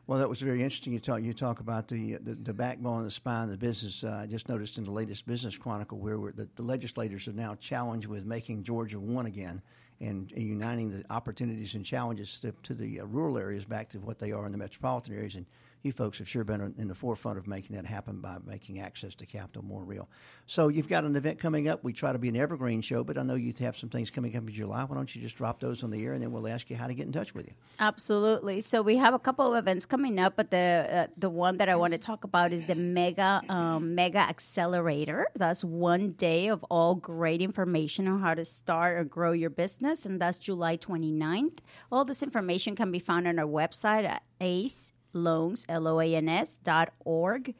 Well, 0.08 0.20
that 0.20 0.30
was 0.30 0.42
very 0.42 0.64
interesting. 0.64 0.94
You 0.94 1.00
talk 1.00 1.22
you 1.22 1.34
talk 1.34 1.60
about 1.60 1.88
the 1.88 2.16
the, 2.16 2.36
the 2.36 2.54
backbone, 2.54 3.04
the 3.04 3.12
spine 3.12 3.46
of 3.46 3.50
the 3.52 3.58
business. 3.58 4.04
Uh, 4.04 4.22
I 4.24 4.26
just 4.26 4.50
noticed 4.50 4.78
in 4.78 4.84
the 4.84 4.92
latest 4.92 5.26
Business 5.26 5.58
Chronicle 5.58 5.98
where 5.98 6.32
the, 6.32 6.48
the 6.56 6.64
legislators 6.64 7.28
are 7.28 7.34
now 7.34 7.56
challenged 7.56 8.08
with 8.08 8.26
making 8.26 8.64
Georgia 8.64 9.00
one 9.00 9.26
again 9.26 9.62
and 10.02 10.32
uniting 10.32 10.90
the 10.92 11.04
opportunities 11.10 11.76
and 11.76 11.86
challenges 11.86 12.40
to, 12.40 12.54
to 12.64 12.74
the 12.74 13.02
uh, 13.02 13.06
rural 13.06 13.38
areas 13.38 13.66
back 13.66 13.90
to 13.90 14.00
what 14.00 14.18
they 14.18 14.32
are 14.32 14.46
in 14.46 14.52
the 14.52 14.58
metropolitan 14.58 15.14
areas. 15.14 15.36
And 15.36 15.46
you 15.82 15.92
folks 15.92 16.18
have 16.18 16.28
sure 16.28 16.44
been 16.44 16.74
in 16.78 16.88
the 16.88 16.96
forefront 16.96 17.38
of 17.38 17.48
making 17.48 17.76
that 17.76 17.86
happen 17.86 18.20
by 18.20 18.38
making 18.46 18.80
access 18.80 19.16
to 19.16 19.26
capital 19.26 19.64
more 19.64 19.84
real. 19.84 20.10
So 20.46 20.68
you've 20.68 20.90
got 20.90 21.06
an 21.06 21.16
event 21.16 21.40
coming 21.40 21.68
up. 21.68 21.84
We 21.84 21.94
try 21.94 22.12
to 22.12 22.18
be 22.18 22.28
an 22.28 22.36
evergreen 22.36 22.82
show, 22.82 23.04
but 23.04 23.18
I 23.18 23.24
know 23.24 23.36
you 23.36 23.54
have 23.60 23.78
some 23.78 23.90
things 23.90 24.10
coming 24.10 24.36
up 24.36 24.44
in 24.44 24.54
July. 24.54 24.84
Why 24.84 24.96
don't 24.96 25.14
you 25.16 25.22
just 25.22 25.38
drop 25.38 25.60
those 25.60 25.84
on 25.84 25.92
the 25.92 26.04
air, 26.04 26.14
and 26.14 26.22
then 26.22 26.32
we'll 26.32 26.48
ask 26.48 26.70
you 26.70 26.76
how 26.76 26.88
to 26.88 26.94
get 26.94 27.06
in 27.06 27.14
touch 27.14 27.34
with 27.34 27.48
you. 27.48 27.54
Absolutely. 27.80 28.62
So 28.62 28.82
we 28.82 28.98
have 28.98 29.14
a 29.14 29.20
couple 29.20 29.54
of 29.54 29.58
events 29.58 29.86
coming 29.86 30.20
up, 30.20 30.36
but 30.36 30.52
the 30.52 30.58
uh, 30.90 31.08
the 31.18 31.30
one 31.30 31.58
that 31.58 31.70
I 31.70 31.76
want 31.76 31.94
to 31.94 31.98
talk 31.98 32.24
about 32.24 32.52
is 32.52 32.66
the 32.66 32.76
Mega 32.76 33.42
um, 33.48 33.96
Mega 33.96 34.20
Accelerator. 34.20 35.28
That's 35.36 35.64
one 35.64 36.12
day 36.12 36.48
of 36.48 36.64
all 36.66 36.96
great 36.96 37.42
information 37.42 38.08
on 38.08 38.20
how 38.20 38.34
to 38.34 38.44
start 38.44 38.98
or 38.98 39.04
grow 39.04 39.32
your 39.32 39.50
business, 39.50 40.06
and 40.06 40.20
that's 40.20 40.38
July 40.38 40.78
29th. 40.78 41.60
All 41.92 42.04
this 42.04 42.24
information 42.24 42.76
can 42.76 42.92
be 42.92 43.00
found 43.00 43.28
on 43.28 43.40
our 43.40 43.46
website 43.46 44.06
at 44.06 44.24
ACE 44.42 44.92
loans, 45.14 45.66
L-O-A-N-S 45.70 46.60
dot 46.64 46.94
org. 47.06 47.54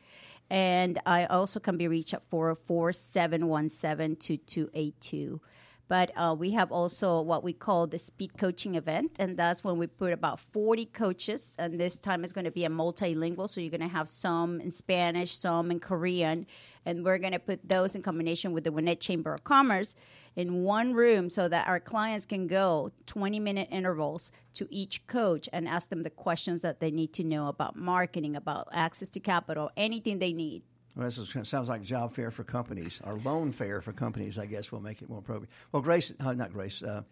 And 0.50 1.00
I 1.06 1.26
also 1.26 1.60
can 1.60 1.78
be 1.78 1.88
reached 1.88 2.14
at 2.14 2.24
404 2.30 2.92
717 2.94 4.16
2282. 4.16 5.42
But 5.90 6.12
uh, 6.16 6.36
we 6.38 6.52
have 6.52 6.72
also 6.72 7.20
what 7.20 7.44
we 7.44 7.52
call 7.52 7.88
the 7.88 7.98
speed 7.98 8.38
coaching 8.38 8.76
event, 8.76 9.14
and 9.18 9.36
that's 9.36 9.64
when 9.64 9.80
we 9.80 9.88
put 9.88 10.14
about 10.14 10.40
40 10.40 10.86
coaches. 10.86 11.56
And 11.58 11.80
this 11.80 12.00
time 12.00 12.24
it's 12.24 12.32
going 12.32 12.46
to 12.46 12.52
be 12.52 12.64
a 12.64 12.70
multilingual, 12.70 13.50
so 13.50 13.60
you're 13.60 13.72
going 13.72 13.82
to 13.82 13.88
have 13.88 14.08
some 14.08 14.62
in 14.62 14.70
Spanish, 14.70 15.36
some 15.36 15.72
in 15.72 15.80
Korean, 15.80 16.46
and 16.86 17.04
we're 17.04 17.18
going 17.18 17.34
to 17.34 17.40
put 17.40 17.68
those 17.68 17.96
in 17.96 18.04
combination 18.04 18.54
with 18.54 18.66
the 18.66 18.72
Gwinnett 18.72 19.02
Chamber 19.02 19.34
of 19.34 19.44
Commerce 19.44 19.96
in 20.36 20.64
one 20.64 20.94
room 20.94 21.28
so 21.28 21.48
that 21.48 21.68
our 21.68 21.80
clients 21.80 22.24
can 22.24 22.46
go 22.46 22.92
20 23.08 23.40
minute 23.40 23.68
intervals 23.72 24.32
to 24.54 24.68
each 24.70 25.08
coach 25.08 25.50
and 25.52 25.68
ask 25.68 25.90
them 25.90 26.04
the 26.04 26.12
questions 26.12 26.62
that 26.62 26.80
they 26.80 26.92
need 26.92 27.14
to 27.14 27.24
know 27.24 27.48
about 27.48 27.76
marketing, 27.76 28.36
about 28.36 28.68
access 28.72 29.10
to 29.10 29.20
capital, 29.20 29.72
anything 29.76 30.20
they 30.20 30.34
need. 30.34 30.62
Well, 31.00 31.08
this 31.08 31.18
is, 31.18 31.48
sounds 31.48 31.70
like 31.70 31.82
job 31.82 32.14
fair 32.14 32.30
for 32.30 32.44
companies, 32.44 33.00
or 33.06 33.14
loan 33.24 33.54
fair 33.54 33.82
for 33.82 33.94
companies. 33.94 34.38
I 34.38 34.48
guess 34.48 34.70
will 34.70 34.82
make 34.82 35.02
it 35.02 35.08
more 35.08 35.20
appropriate. 35.20 35.50
Well, 35.72 35.82
Grace, 35.82 36.12
uh, 36.20 36.34
not 36.34 36.52
Grace, 36.52 36.84
uh, 36.84 37.04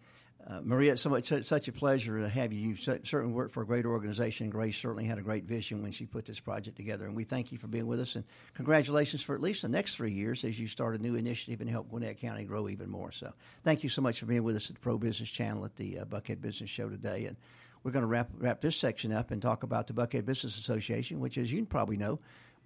uh, 0.46 0.60
Maria, 0.62 0.92
it's 0.92 1.00
so 1.00 1.08
much, 1.08 1.32
such 1.46 1.68
a 1.68 1.72
pleasure 1.72 2.20
to 2.20 2.28
have 2.28 2.52
you. 2.52 2.68
You've 2.68 2.80
certainly 2.80 3.32
worked 3.32 3.54
for 3.54 3.62
a 3.62 3.66
great 3.66 3.86
organization. 3.86 4.50
Grace 4.50 4.76
certainly 4.76 5.06
had 5.06 5.16
a 5.16 5.22
great 5.22 5.44
vision 5.44 5.82
when 5.82 5.92
she 5.92 6.04
put 6.04 6.26
this 6.26 6.38
project 6.38 6.76
together, 6.76 7.06
and 7.06 7.16
we 7.16 7.24
thank 7.24 7.50
you 7.50 7.56
for 7.56 7.66
being 7.66 7.86
with 7.86 7.98
us. 7.98 8.14
And 8.14 8.24
congratulations 8.52 9.22
for 9.22 9.34
at 9.34 9.40
least 9.40 9.62
the 9.62 9.70
next 9.70 9.94
three 9.94 10.12
years 10.12 10.44
as 10.44 10.60
you 10.60 10.68
start 10.68 10.94
a 10.94 10.98
new 10.98 11.14
initiative 11.14 11.62
and 11.62 11.70
help 11.70 11.88
Gwinnett 11.88 12.20
County 12.20 12.44
grow 12.44 12.68
even 12.68 12.90
more. 12.90 13.10
So, 13.10 13.32
thank 13.64 13.82
you 13.82 13.88
so 13.88 14.02
much 14.02 14.20
for 14.20 14.26
being 14.26 14.44
with 14.44 14.56
us 14.56 14.68
at 14.68 14.74
the 14.74 14.80
Pro 14.80 14.98
Business 14.98 15.30
Channel 15.30 15.64
at 15.64 15.76
the 15.76 16.00
uh, 16.00 16.04
Buckhead 16.04 16.42
Business 16.42 16.68
Show 16.68 16.90
today. 16.90 17.24
And 17.24 17.38
we're 17.84 17.92
going 17.92 18.02
to 18.02 18.06
wrap 18.06 18.28
wrap 18.36 18.60
this 18.60 18.76
section 18.76 19.12
up 19.12 19.30
and 19.30 19.40
talk 19.40 19.62
about 19.62 19.86
the 19.86 19.94
Buckhead 19.94 20.26
Business 20.26 20.58
Association, 20.58 21.20
which, 21.20 21.38
as 21.38 21.50
you 21.50 21.64
probably 21.64 21.96
know, 21.96 22.18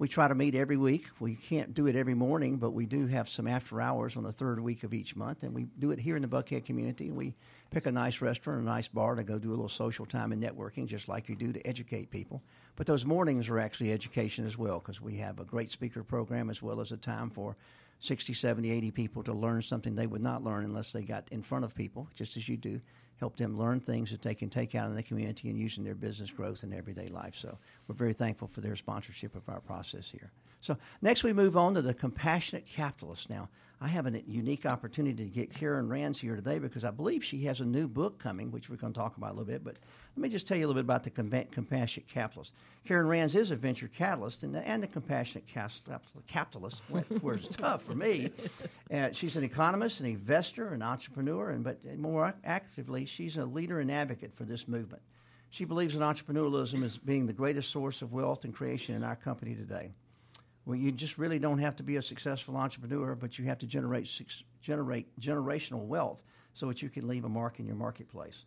we 0.02 0.08
try 0.08 0.26
to 0.26 0.34
meet 0.34 0.56
every 0.56 0.76
week. 0.76 1.04
We 1.20 1.36
can't 1.36 1.74
do 1.74 1.86
it 1.86 1.94
every 1.94 2.14
morning, 2.14 2.56
but 2.56 2.72
we 2.72 2.86
do 2.86 3.06
have 3.06 3.28
some 3.28 3.46
after 3.46 3.80
hours 3.80 4.16
on 4.16 4.24
the 4.24 4.32
third 4.32 4.58
week 4.58 4.82
of 4.82 4.92
each 4.92 5.14
month, 5.14 5.44
and 5.44 5.54
we 5.54 5.68
do 5.78 5.92
it 5.92 6.00
here 6.00 6.16
in 6.16 6.22
the 6.22 6.28
Buckhead 6.28 6.64
community. 6.64 7.12
We 7.12 7.36
pick 7.70 7.86
a 7.86 7.92
nice 7.92 8.20
restaurant, 8.20 8.62
a 8.62 8.64
nice 8.64 8.88
bar 8.88 9.14
to 9.14 9.22
go 9.22 9.38
do 9.38 9.50
a 9.50 9.52
little 9.52 9.68
social 9.68 10.04
time 10.04 10.32
and 10.32 10.42
networking, 10.42 10.88
just 10.88 11.06
like 11.06 11.28
you 11.28 11.36
do 11.36 11.52
to 11.52 11.64
educate 11.64 12.10
people. 12.10 12.42
But 12.74 12.88
those 12.88 13.04
mornings 13.04 13.48
are 13.48 13.60
actually 13.60 13.92
education 13.92 14.44
as 14.44 14.58
well, 14.58 14.80
because 14.80 15.00
we 15.00 15.18
have 15.18 15.38
a 15.38 15.44
great 15.44 15.70
speaker 15.70 16.02
program 16.02 16.50
as 16.50 16.60
well 16.60 16.80
as 16.80 16.90
a 16.90 16.96
time 16.96 17.30
for 17.30 17.56
60, 18.00 18.32
70, 18.32 18.72
80 18.72 18.90
people 18.90 19.22
to 19.22 19.32
learn 19.32 19.62
something 19.62 19.94
they 19.94 20.08
would 20.08 20.20
not 20.20 20.42
learn 20.42 20.64
unless 20.64 20.90
they 20.90 21.02
got 21.02 21.28
in 21.30 21.44
front 21.44 21.64
of 21.64 21.76
people, 21.76 22.08
just 22.16 22.36
as 22.36 22.48
you 22.48 22.56
do 22.56 22.80
help 23.22 23.36
them 23.36 23.56
learn 23.56 23.78
things 23.78 24.10
that 24.10 24.20
they 24.20 24.34
can 24.34 24.50
take 24.50 24.74
out 24.74 24.90
in 24.90 24.96
the 24.96 25.02
community 25.02 25.48
and 25.48 25.56
use 25.56 25.78
in 25.78 25.84
their 25.84 25.94
business 25.94 26.28
growth 26.28 26.64
and 26.64 26.74
everyday 26.74 27.06
life. 27.06 27.36
So 27.36 27.56
we're 27.86 27.94
very 27.94 28.14
thankful 28.14 28.48
for 28.48 28.60
their 28.60 28.74
sponsorship 28.74 29.36
of 29.36 29.48
our 29.48 29.60
process 29.60 30.10
here. 30.10 30.32
So 30.60 30.76
next 31.02 31.22
we 31.22 31.32
move 31.32 31.56
on 31.56 31.74
to 31.74 31.82
the 31.82 31.94
compassionate 31.94 32.66
capitalist. 32.66 33.30
Now, 33.30 33.48
I 33.82 33.88
have 33.88 34.06
a 34.06 34.22
unique 34.28 34.64
opportunity 34.64 35.24
to 35.24 35.28
get 35.28 35.52
Karen 35.52 35.88
Rands 35.88 36.20
here 36.20 36.36
today 36.36 36.60
because 36.60 36.84
I 36.84 36.92
believe 36.92 37.24
she 37.24 37.42
has 37.46 37.58
a 37.58 37.64
new 37.64 37.88
book 37.88 38.16
coming, 38.20 38.52
which 38.52 38.70
we're 38.70 38.76
going 38.76 38.92
to 38.92 38.98
talk 38.98 39.16
about 39.16 39.30
a 39.30 39.34
little 39.34 39.44
bit. 39.44 39.64
But 39.64 39.76
let 40.16 40.22
me 40.22 40.28
just 40.28 40.46
tell 40.46 40.56
you 40.56 40.64
a 40.64 40.68
little 40.68 40.80
bit 40.80 40.86
about 40.86 41.02
the 41.02 41.10
compassionate 41.10 42.06
capitalist. 42.06 42.52
Karen 42.86 43.08
Rands 43.08 43.34
is 43.34 43.50
a 43.50 43.56
venture 43.56 43.88
catalyst 43.88 44.44
and 44.44 44.54
the, 44.54 44.60
and 44.68 44.84
the 44.84 44.86
compassionate 44.86 45.48
capitalist. 46.28 46.80
Word's 47.22 47.48
tough 47.56 47.82
for 47.82 47.94
me. 47.94 48.30
Uh, 48.92 49.10
she's 49.10 49.36
an 49.36 49.44
economist, 49.44 50.00
an 50.00 50.06
investor, 50.06 50.74
an 50.74 50.82
entrepreneur, 50.82 51.48
and 51.48 51.64
but 51.64 51.82
more 51.96 52.34
actively, 52.44 53.06
she's 53.06 53.38
a 53.38 53.44
leader 53.46 53.80
and 53.80 53.90
advocate 53.90 54.36
for 54.36 54.44
this 54.44 54.68
movement. 54.68 55.00
She 55.48 55.64
believes 55.64 55.94
in 55.94 56.02
entrepreneurialism 56.02 56.84
as 56.84 56.98
being 56.98 57.26
the 57.26 57.32
greatest 57.32 57.70
source 57.70 58.02
of 58.02 58.12
wealth 58.12 58.44
and 58.44 58.54
creation 58.54 58.94
in 58.94 59.02
our 59.02 59.16
company 59.16 59.54
today. 59.54 59.92
Well, 60.64 60.76
you 60.76 60.92
just 60.92 61.18
really 61.18 61.38
don't 61.38 61.58
have 61.58 61.76
to 61.76 61.82
be 61.82 61.96
a 61.96 62.02
successful 62.02 62.56
entrepreneur, 62.56 63.14
but 63.14 63.38
you 63.38 63.46
have 63.46 63.58
to 63.58 63.66
generate 63.66 64.08
generate 64.62 65.20
generational 65.20 65.84
wealth 65.84 66.22
so 66.54 66.66
that 66.66 66.82
you 66.82 66.88
can 66.88 67.08
leave 67.08 67.24
a 67.24 67.28
mark 67.28 67.58
in 67.58 67.66
your 67.66 67.74
marketplace. 67.74 68.44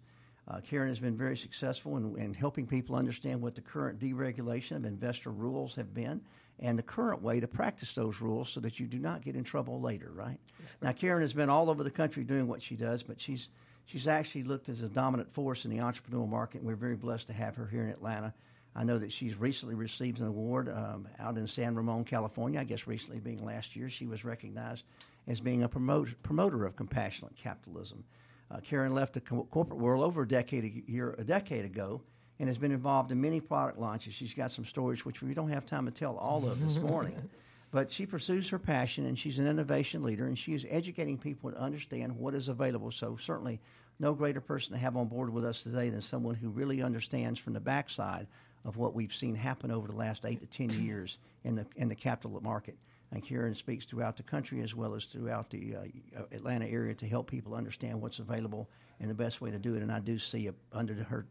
Uh, 0.47 0.59
Karen 0.61 0.89
has 0.89 0.99
been 0.99 1.17
very 1.17 1.35
successful 1.35 1.97
in, 1.97 2.17
in, 2.17 2.33
helping 2.33 2.67
people 2.67 2.95
understand 2.95 3.41
what 3.41 3.55
the 3.55 3.61
current 3.61 3.99
deregulation 3.99 4.75
of 4.75 4.85
investor 4.85 5.31
rules 5.31 5.73
have 5.75 5.93
been 5.93 6.21
and 6.59 6.77
the 6.77 6.83
current 6.83 7.21
way 7.21 7.39
to 7.39 7.47
practice 7.47 7.93
those 7.93 8.21
rules 8.21 8.49
so 8.49 8.59
that 8.59 8.79
you 8.79 8.85
do 8.85 8.99
not 8.99 9.23
get 9.23 9.35
in 9.35 9.43
trouble 9.43 9.81
later, 9.81 10.11
right? 10.13 10.39
Now, 10.81 10.91
Karen 10.91 11.21
has 11.21 11.33
been 11.33 11.49
all 11.49 11.69
over 11.69 11.83
the 11.83 11.91
country 11.91 12.23
doing 12.23 12.47
what 12.47 12.61
she 12.61 12.75
does, 12.75 13.01
but 13.01 13.19
she's, 13.19 13.47
she's 13.87 14.07
actually 14.07 14.43
looked 14.43 14.69
as 14.69 14.81
a 14.81 14.87
dominant 14.87 15.33
force 15.33 15.65
in 15.65 15.71
the 15.71 15.77
entrepreneurial 15.77 16.29
market, 16.29 16.59
and 16.59 16.67
we're 16.67 16.75
very 16.75 16.95
blessed 16.95 17.27
to 17.27 17.33
have 17.33 17.55
her 17.55 17.65
here 17.65 17.83
in 17.83 17.89
Atlanta 17.89 18.33
I 18.75 18.83
know 18.83 18.97
that 18.97 19.13
she's 19.13 19.35
recently 19.35 19.73
received 19.73 20.19
an 20.19 20.27
award 20.27 20.67
um, 20.67 21.07
out 21.19 21.37
in 21.37 21.47
San 21.47 21.75
Ramon, 21.75 22.03
California. 22.03 22.59
I 22.59 22.65
guess 22.65 22.87
recently 22.87 23.19
being 23.19 23.45
last 23.45 23.75
year, 23.75 23.89
she 23.89 24.05
was 24.05 24.25
recognized 24.25 24.83
as 25.27 25.39
being 25.39 25.63
a 25.63 25.69
promoter, 25.69 26.13
promoter 26.23 26.65
of 26.65 26.75
compassionate 26.75 27.35
capitalism. 27.37 28.03
Uh, 28.51 28.59
Karen 28.59 28.93
left 28.93 29.13
the 29.13 29.21
co- 29.21 29.47
corporate 29.49 29.79
world 29.79 30.03
over 30.03 30.23
a 30.23 30.27
decade 30.27 30.65
a, 30.65 30.91
year, 30.91 31.15
a 31.17 31.23
decade 31.23 31.65
ago 31.65 32.01
and 32.39 32.49
has 32.49 32.57
been 32.57 32.71
involved 32.71 33.11
in 33.11 33.21
many 33.21 33.39
product 33.39 33.79
launches. 33.79 34.13
She's 34.13 34.33
got 34.33 34.51
some 34.51 34.65
stories 34.65 35.05
which 35.05 35.21
we 35.21 35.33
don't 35.33 35.49
have 35.49 35.65
time 35.65 35.85
to 35.85 35.91
tell 35.91 36.17
all 36.17 36.47
of 36.47 36.59
this 36.59 36.75
morning. 36.83 37.29
But 37.71 37.91
she 37.91 38.05
pursues 38.05 38.49
her 38.49 38.59
passion 38.59 39.05
and 39.05 39.17
she's 39.17 39.39
an 39.39 39.47
innovation 39.47 40.03
leader 40.03 40.27
and 40.27 40.37
she 40.37 40.53
is 40.53 40.65
educating 40.69 41.17
people 41.17 41.51
to 41.51 41.57
understand 41.57 42.17
what 42.17 42.35
is 42.35 42.49
available. 42.49 42.91
So, 42.91 43.17
certainly, 43.21 43.59
no 43.99 44.13
greater 44.13 44.41
person 44.41 44.73
to 44.73 44.79
have 44.79 44.97
on 44.97 45.07
board 45.07 45.31
with 45.31 45.45
us 45.45 45.63
today 45.63 45.89
than 45.89 46.01
someone 46.01 46.35
who 46.35 46.49
really 46.49 46.81
understands 46.81 47.39
from 47.39 47.53
the 47.53 47.59
backside 47.59 48.27
of 48.65 48.77
what 48.77 48.93
we've 48.93 49.13
seen 49.13 49.35
happen 49.35 49.71
over 49.71 49.87
the 49.87 49.95
last 49.95 50.25
eight 50.25 50.41
to 50.41 50.47
ten 50.47 50.69
years 50.83 51.17
in 51.43 51.55
the 51.55 51.65
in 51.75 51.87
the 51.87 51.95
capital 51.95 52.39
market. 52.41 52.77
And 53.11 53.23
Karen 53.23 53.55
speaks 53.55 53.85
throughout 53.85 54.17
the 54.17 54.23
country 54.23 54.61
as 54.61 54.75
well 54.75 54.95
as 54.95 55.05
throughout 55.05 55.49
the 55.49 55.75
uh, 55.75 56.21
Atlanta 56.31 56.65
area 56.65 56.93
to 56.95 57.07
help 57.07 57.29
people 57.29 57.53
understand 57.53 58.01
what's 58.01 58.19
available 58.19 58.67
and 58.99 59.09
the 59.09 59.13
best 59.13 59.41
way 59.41 59.51
to 59.51 59.59
do 59.59 59.75
it. 59.75 59.83
And 59.83 59.91
I 59.91 59.99
do 59.99 60.17
see 60.17 60.47
a, 60.47 60.53
under 60.73 60.95
her 60.95 61.25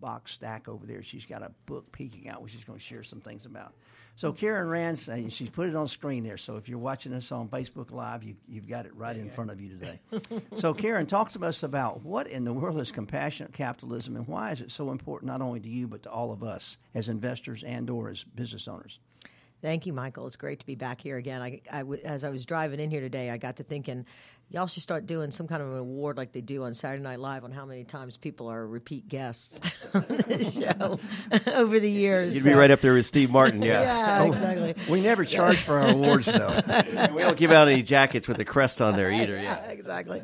box 0.00 0.32
stack 0.32 0.68
over 0.68 0.86
there, 0.86 1.02
she's 1.02 1.26
got 1.26 1.42
a 1.42 1.50
book 1.66 1.90
peeking 1.92 2.28
out, 2.28 2.42
which 2.42 2.52
she's 2.52 2.64
going 2.64 2.78
to 2.78 2.84
share 2.84 3.02
some 3.02 3.20
things 3.20 3.46
about. 3.46 3.72
So 4.16 4.32
Karen 4.32 4.66
Rands, 4.68 5.10
uh, 5.10 5.28
she's 5.28 5.50
put 5.50 5.68
it 5.68 5.76
on 5.76 5.88
screen 5.88 6.24
there. 6.24 6.38
So 6.38 6.56
if 6.56 6.70
you're 6.70 6.78
watching 6.78 7.12
us 7.12 7.30
on 7.30 7.48
Facebook 7.48 7.90
Live, 7.90 8.22
you, 8.22 8.34
have 8.54 8.66
got 8.66 8.86
it 8.86 8.96
right 8.96 9.14
in 9.14 9.28
front 9.30 9.50
of 9.50 9.60
you 9.60 9.68
today. 9.68 10.00
so 10.58 10.72
Karen, 10.72 11.06
talk 11.06 11.32
to 11.32 11.44
us 11.44 11.62
about 11.62 12.02
what 12.02 12.26
in 12.26 12.44
the 12.44 12.52
world 12.52 12.80
is 12.80 12.90
compassionate 12.90 13.52
capitalism 13.52 14.16
and 14.16 14.26
why 14.26 14.52
is 14.52 14.62
it 14.62 14.70
so 14.70 14.90
important 14.90 15.30
not 15.30 15.42
only 15.42 15.60
to 15.60 15.68
you 15.68 15.86
but 15.86 16.02
to 16.04 16.10
all 16.10 16.32
of 16.32 16.42
us 16.42 16.78
as 16.94 17.10
investors 17.10 17.62
and 17.62 17.90
or 17.90 18.08
as 18.08 18.24
business 18.24 18.66
owners? 18.68 18.98
Thank 19.62 19.86
you, 19.86 19.92
Michael. 19.92 20.26
It's 20.26 20.36
great 20.36 20.60
to 20.60 20.66
be 20.66 20.74
back 20.74 21.00
here 21.00 21.16
again. 21.16 21.40
I, 21.40 21.60
I, 21.72 21.82
as 22.04 22.24
I 22.24 22.30
was 22.30 22.44
driving 22.44 22.78
in 22.78 22.90
here 22.90 23.00
today, 23.00 23.30
I 23.30 23.38
got 23.38 23.56
to 23.56 23.62
thinking, 23.62 24.04
y'all 24.50 24.66
should 24.66 24.82
start 24.82 25.06
doing 25.06 25.30
some 25.30 25.48
kind 25.48 25.62
of 25.62 25.72
an 25.72 25.78
award 25.78 26.16
like 26.18 26.32
they 26.32 26.42
do 26.42 26.64
on 26.64 26.74
Saturday 26.74 27.02
Night 27.02 27.20
Live 27.20 27.42
on 27.42 27.52
how 27.52 27.64
many 27.64 27.84
times 27.84 28.16
people 28.16 28.48
are 28.50 28.66
repeat 28.66 29.08
guests 29.08 29.58
on 29.94 30.04
the 30.08 30.44
show 30.44 31.00
over 31.52 31.80
the 31.80 31.90
years. 31.90 32.34
You'd 32.34 32.44
so. 32.44 32.50
be 32.50 32.54
right 32.54 32.70
up 32.70 32.80
there 32.80 32.94
with 32.94 33.06
Steve 33.06 33.30
Martin, 33.30 33.62
yeah. 33.62 33.80
yeah, 33.82 34.22
exactly. 34.24 34.74
we 34.90 35.00
never 35.00 35.24
charge 35.24 35.58
for 35.58 35.78
our 35.78 35.88
awards, 35.88 36.26
though. 36.26 36.60
we 37.14 37.22
don't 37.22 37.38
give 37.38 37.50
out 37.50 37.68
any 37.68 37.82
jackets 37.82 38.28
with 38.28 38.36
the 38.36 38.44
crest 38.44 38.82
on 38.82 38.96
there 38.96 39.10
either. 39.10 39.36
Yeah, 39.36 39.42
yeah 39.42 39.70
exactly. 39.70 40.22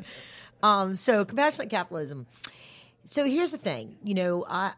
Um, 0.61 0.95
so, 0.95 1.25
compassionate 1.25 1.69
capitalism. 1.69 2.27
So 3.05 3.25
here's 3.25 3.51
the 3.51 3.57
thing, 3.57 3.97
you 4.03 4.13
know, 4.13 4.45
I 4.47 4.71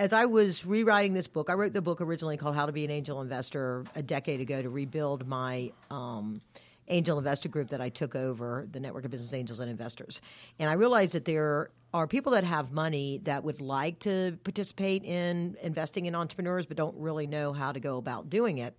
as 0.00 0.14
I 0.14 0.24
was 0.24 0.64
rewriting 0.64 1.12
this 1.12 1.26
book, 1.26 1.50
I 1.50 1.52
wrote 1.52 1.74
the 1.74 1.82
book 1.82 2.00
originally 2.00 2.38
called 2.38 2.54
How 2.54 2.64
to 2.64 2.72
Be 2.72 2.86
an 2.86 2.90
Angel 2.90 3.20
Investor 3.20 3.84
a 3.94 4.02
decade 4.02 4.40
ago 4.40 4.62
to 4.62 4.70
rebuild 4.70 5.28
my 5.28 5.72
um, 5.90 6.40
angel 6.88 7.18
investor 7.18 7.50
group 7.50 7.68
that 7.68 7.82
I 7.82 7.90
took 7.90 8.16
over, 8.16 8.66
the 8.72 8.80
Network 8.80 9.04
of 9.04 9.10
Business 9.10 9.34
Angels 9.34 9.60
and 9.60 9.70
Investors. 9.70 10.22
And 10.58 10.70
I 10.70 10.72
realized 10.72 11.12
that 11.12 11.26
there 11.26 11.68
are 11.92 12.06
people 12.06 12.32
that 12.32 12.44
have 12.44 12.72
money 12.72 13.20
that 13.24 13.44
would 13.44 13.60
like 13.60 13.98
to 13.98 14.38
participate 14.42 15.04
in 15.04 15.58
investing 15.60 16.06
in 16.06 16.14
entrepreneurs 16.14 16.64
but 16.64 16.78
don't 16.78 16.96
really 16.96 17.26
know 17.26 17.52
how 17.52 17.70
to 17.70 17.78
go 17.78 17.98
about 17.98 18.30
doing 18.30 18.56
it. 18.56 18.74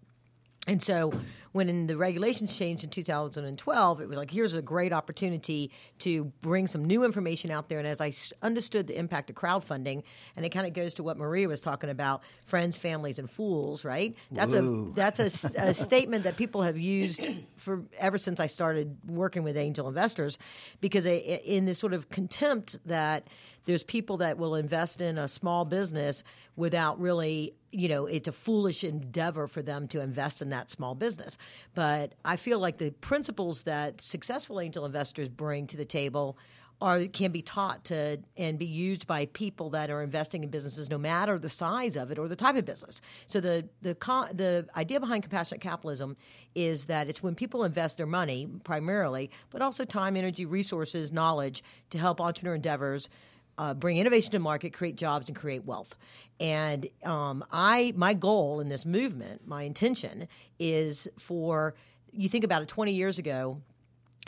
And 0.66 0.82
so 0.82 1.14
when 1.52 1.88
the 1.88 1.98
regulations 1.98 2.58
changed 2.58 2.84
in 2.84 2.90
2012, 2.90 4.02
it 4.02 4.08
was 4.08 4.18
like, 4.18 4.32
here's 4.32 4.54
a 4.54 4.62
great 4.62 4.94
opportunity 4.94 5.72
to 6.00 6.26
bring 6.42 6.68
some 6.68 6.86
new 6.86 7.04
information 7.04 7.52
out 7.52 7.68
there. 7.68 7.80
And 7.80 7.88
as 7.88 8.00
I 8.00 8.14
understood 8.42 8.88
the 8.88 8.98
impact 8.98 9.30
of 9.30 9.36
crowdfunding, 9.36 10.04
and 10.36 10.46
it 10.46 10.50
kind 10.50 10.66
of 10.66 10.74
goes 10.74 10.94
to 10.96 11.04
what 11.04 11.18
Maria 11.18 11.48
was 11.48 11.62
talking 11.62 11.90
about 11.90 12.22
friends, 12.46 12.78
families, 12.78 13.20
and 13.20 13.30
fools, 13.30 13.84
right? 13.84 14.16
That's 14.32 14.54
a 14.54 14.92
that's 14.96 15.20
a, 15.20 15.52
a 15.58 15.74
statement 15.74 16.24
that 16.24 16.38
people 16.38 16.62
have 16.62 16.78
used 16.78 17.28
for 17.58 17.84
ever 18.00 18.18
since 18.18 18.40
I 18.40 18.48
started 18.48 18.98
working 19.08 19.44
with 19.44 19.58
angel 19.58 19.88
investors 19.88 20.38
because 20.80 21.06
in 21.06 21.66
this 21.66 21.80
sort 21.80 21.94
of 21.94 22.10
contempt 22.10 22.80
that 22.86 23.28
there's 23.66 23.84
people 23.84 24.18
that 24.18 24.38
will 24.38 24.56
invest 24.56 25.02
in 25.02 25.18
a 25.18 25.28
small 25.28 25.66
business 25.66 26.24
without 26.56 27.00
really 27.00 27.54
you 27.72 27.88
know 27.88 28.06
it's 28.06 28.28
a 28.28 28.32
foolish 28.32 28.84
endeavor 28.84 29.48
for 29.48 29.62
them 29.62 29.88
to 29.88 30.02
invest 30.02 30.42
in 30.42 30.50
that 30.50 30.70
small 30.70 30.96
business 30.96 31.38
but 31.74 32.14
i 32.26 32.36
feel 32.36 32.60
like 32.60 32.78
the 32.78 32.92
principles 32.92 33.64
that 33.64 34.02
successful 34.02 34.60
angel 34.60 34.86
investors 34.86 35.30
bring 35.30 35.68
to 35.68 35.78
the 35.78 35.86
table 35.86 36.38
are 36.82 37.06
can 37.06 37.32
be 37.32 37.42
taught 37.42 37.84
to 37.86 38.20
and 38.36 38.58
be 38.58 38.66
used 38.66 39.06
by 39.06 39.28
people 39.28 39.70
that 39.70 39.90
are 39.90 40.02
investing 40.02 40.44
in 40.44 40.50
businesses, 40.50 40.90
no 40.90 40.98
matter 40.98 41.38
the 41.38 41.50
size 41.50 41.96
of 41.96 42.10
it 42.12 42.18
or 42.18 42.28
the 42.28 42.36
type 42.36 42.56
of 42.56 42.66
business. 42.66 43.02
So 43.28 43.40
the 43.40 43.70
the 43.82 43.94
the 44.34 44.68
idea 44.76 45.00
behind 45.00 45.24
compassionate 45.24 45.62
capitalism 45.62 46.18
is 46.56 46.86
that 46.86 47.08
it's 47.08 47.22
when 47.22 47.36
people 47.36 47.64
invest 47.64 47.98
their 47.98 48.08
money 48.08 48.48
primarily, 48.64 49.30
but 49.52 49.62
also 49.62 49.86
time, 49.86 50.18
energy, 50.18 50.46
resources, 50.46 51.12
knowledge 51.12 51.64
to 51.92 52.00
help 52.00 52.20
entrepreneur 52.20 52.56
endeavors. 52.56 53.10
Uh, 53.58 53.74
bring 53.74 53.98
innovation 53.98 54.32
to 54.32 54.40
market, 54.40 54.74
create 54.74 54.96
jobs, 54.96 55.28
and 55.28 55.36
create 55.36 55.66
wealth. 55.66 55.96
And 56.40 56.88
um, 57.04 57.44
I, 57.52 57.94
my 57.96 58.14
goal 58.14 58.60
in 58.60 58.70
this 58.70 58.86
movement, 58.86 59.48
my 59.48 59.64
intention 59.64 60.28
is 60.58 61.08
for 61.20 61.76
you 62.12 62.28
think 62.28 62.44
about 62.44 62.62
it. 62.64 62.68
Twenty 62.68 62.94
years 62.94 63.20
ago, 63.20 63.62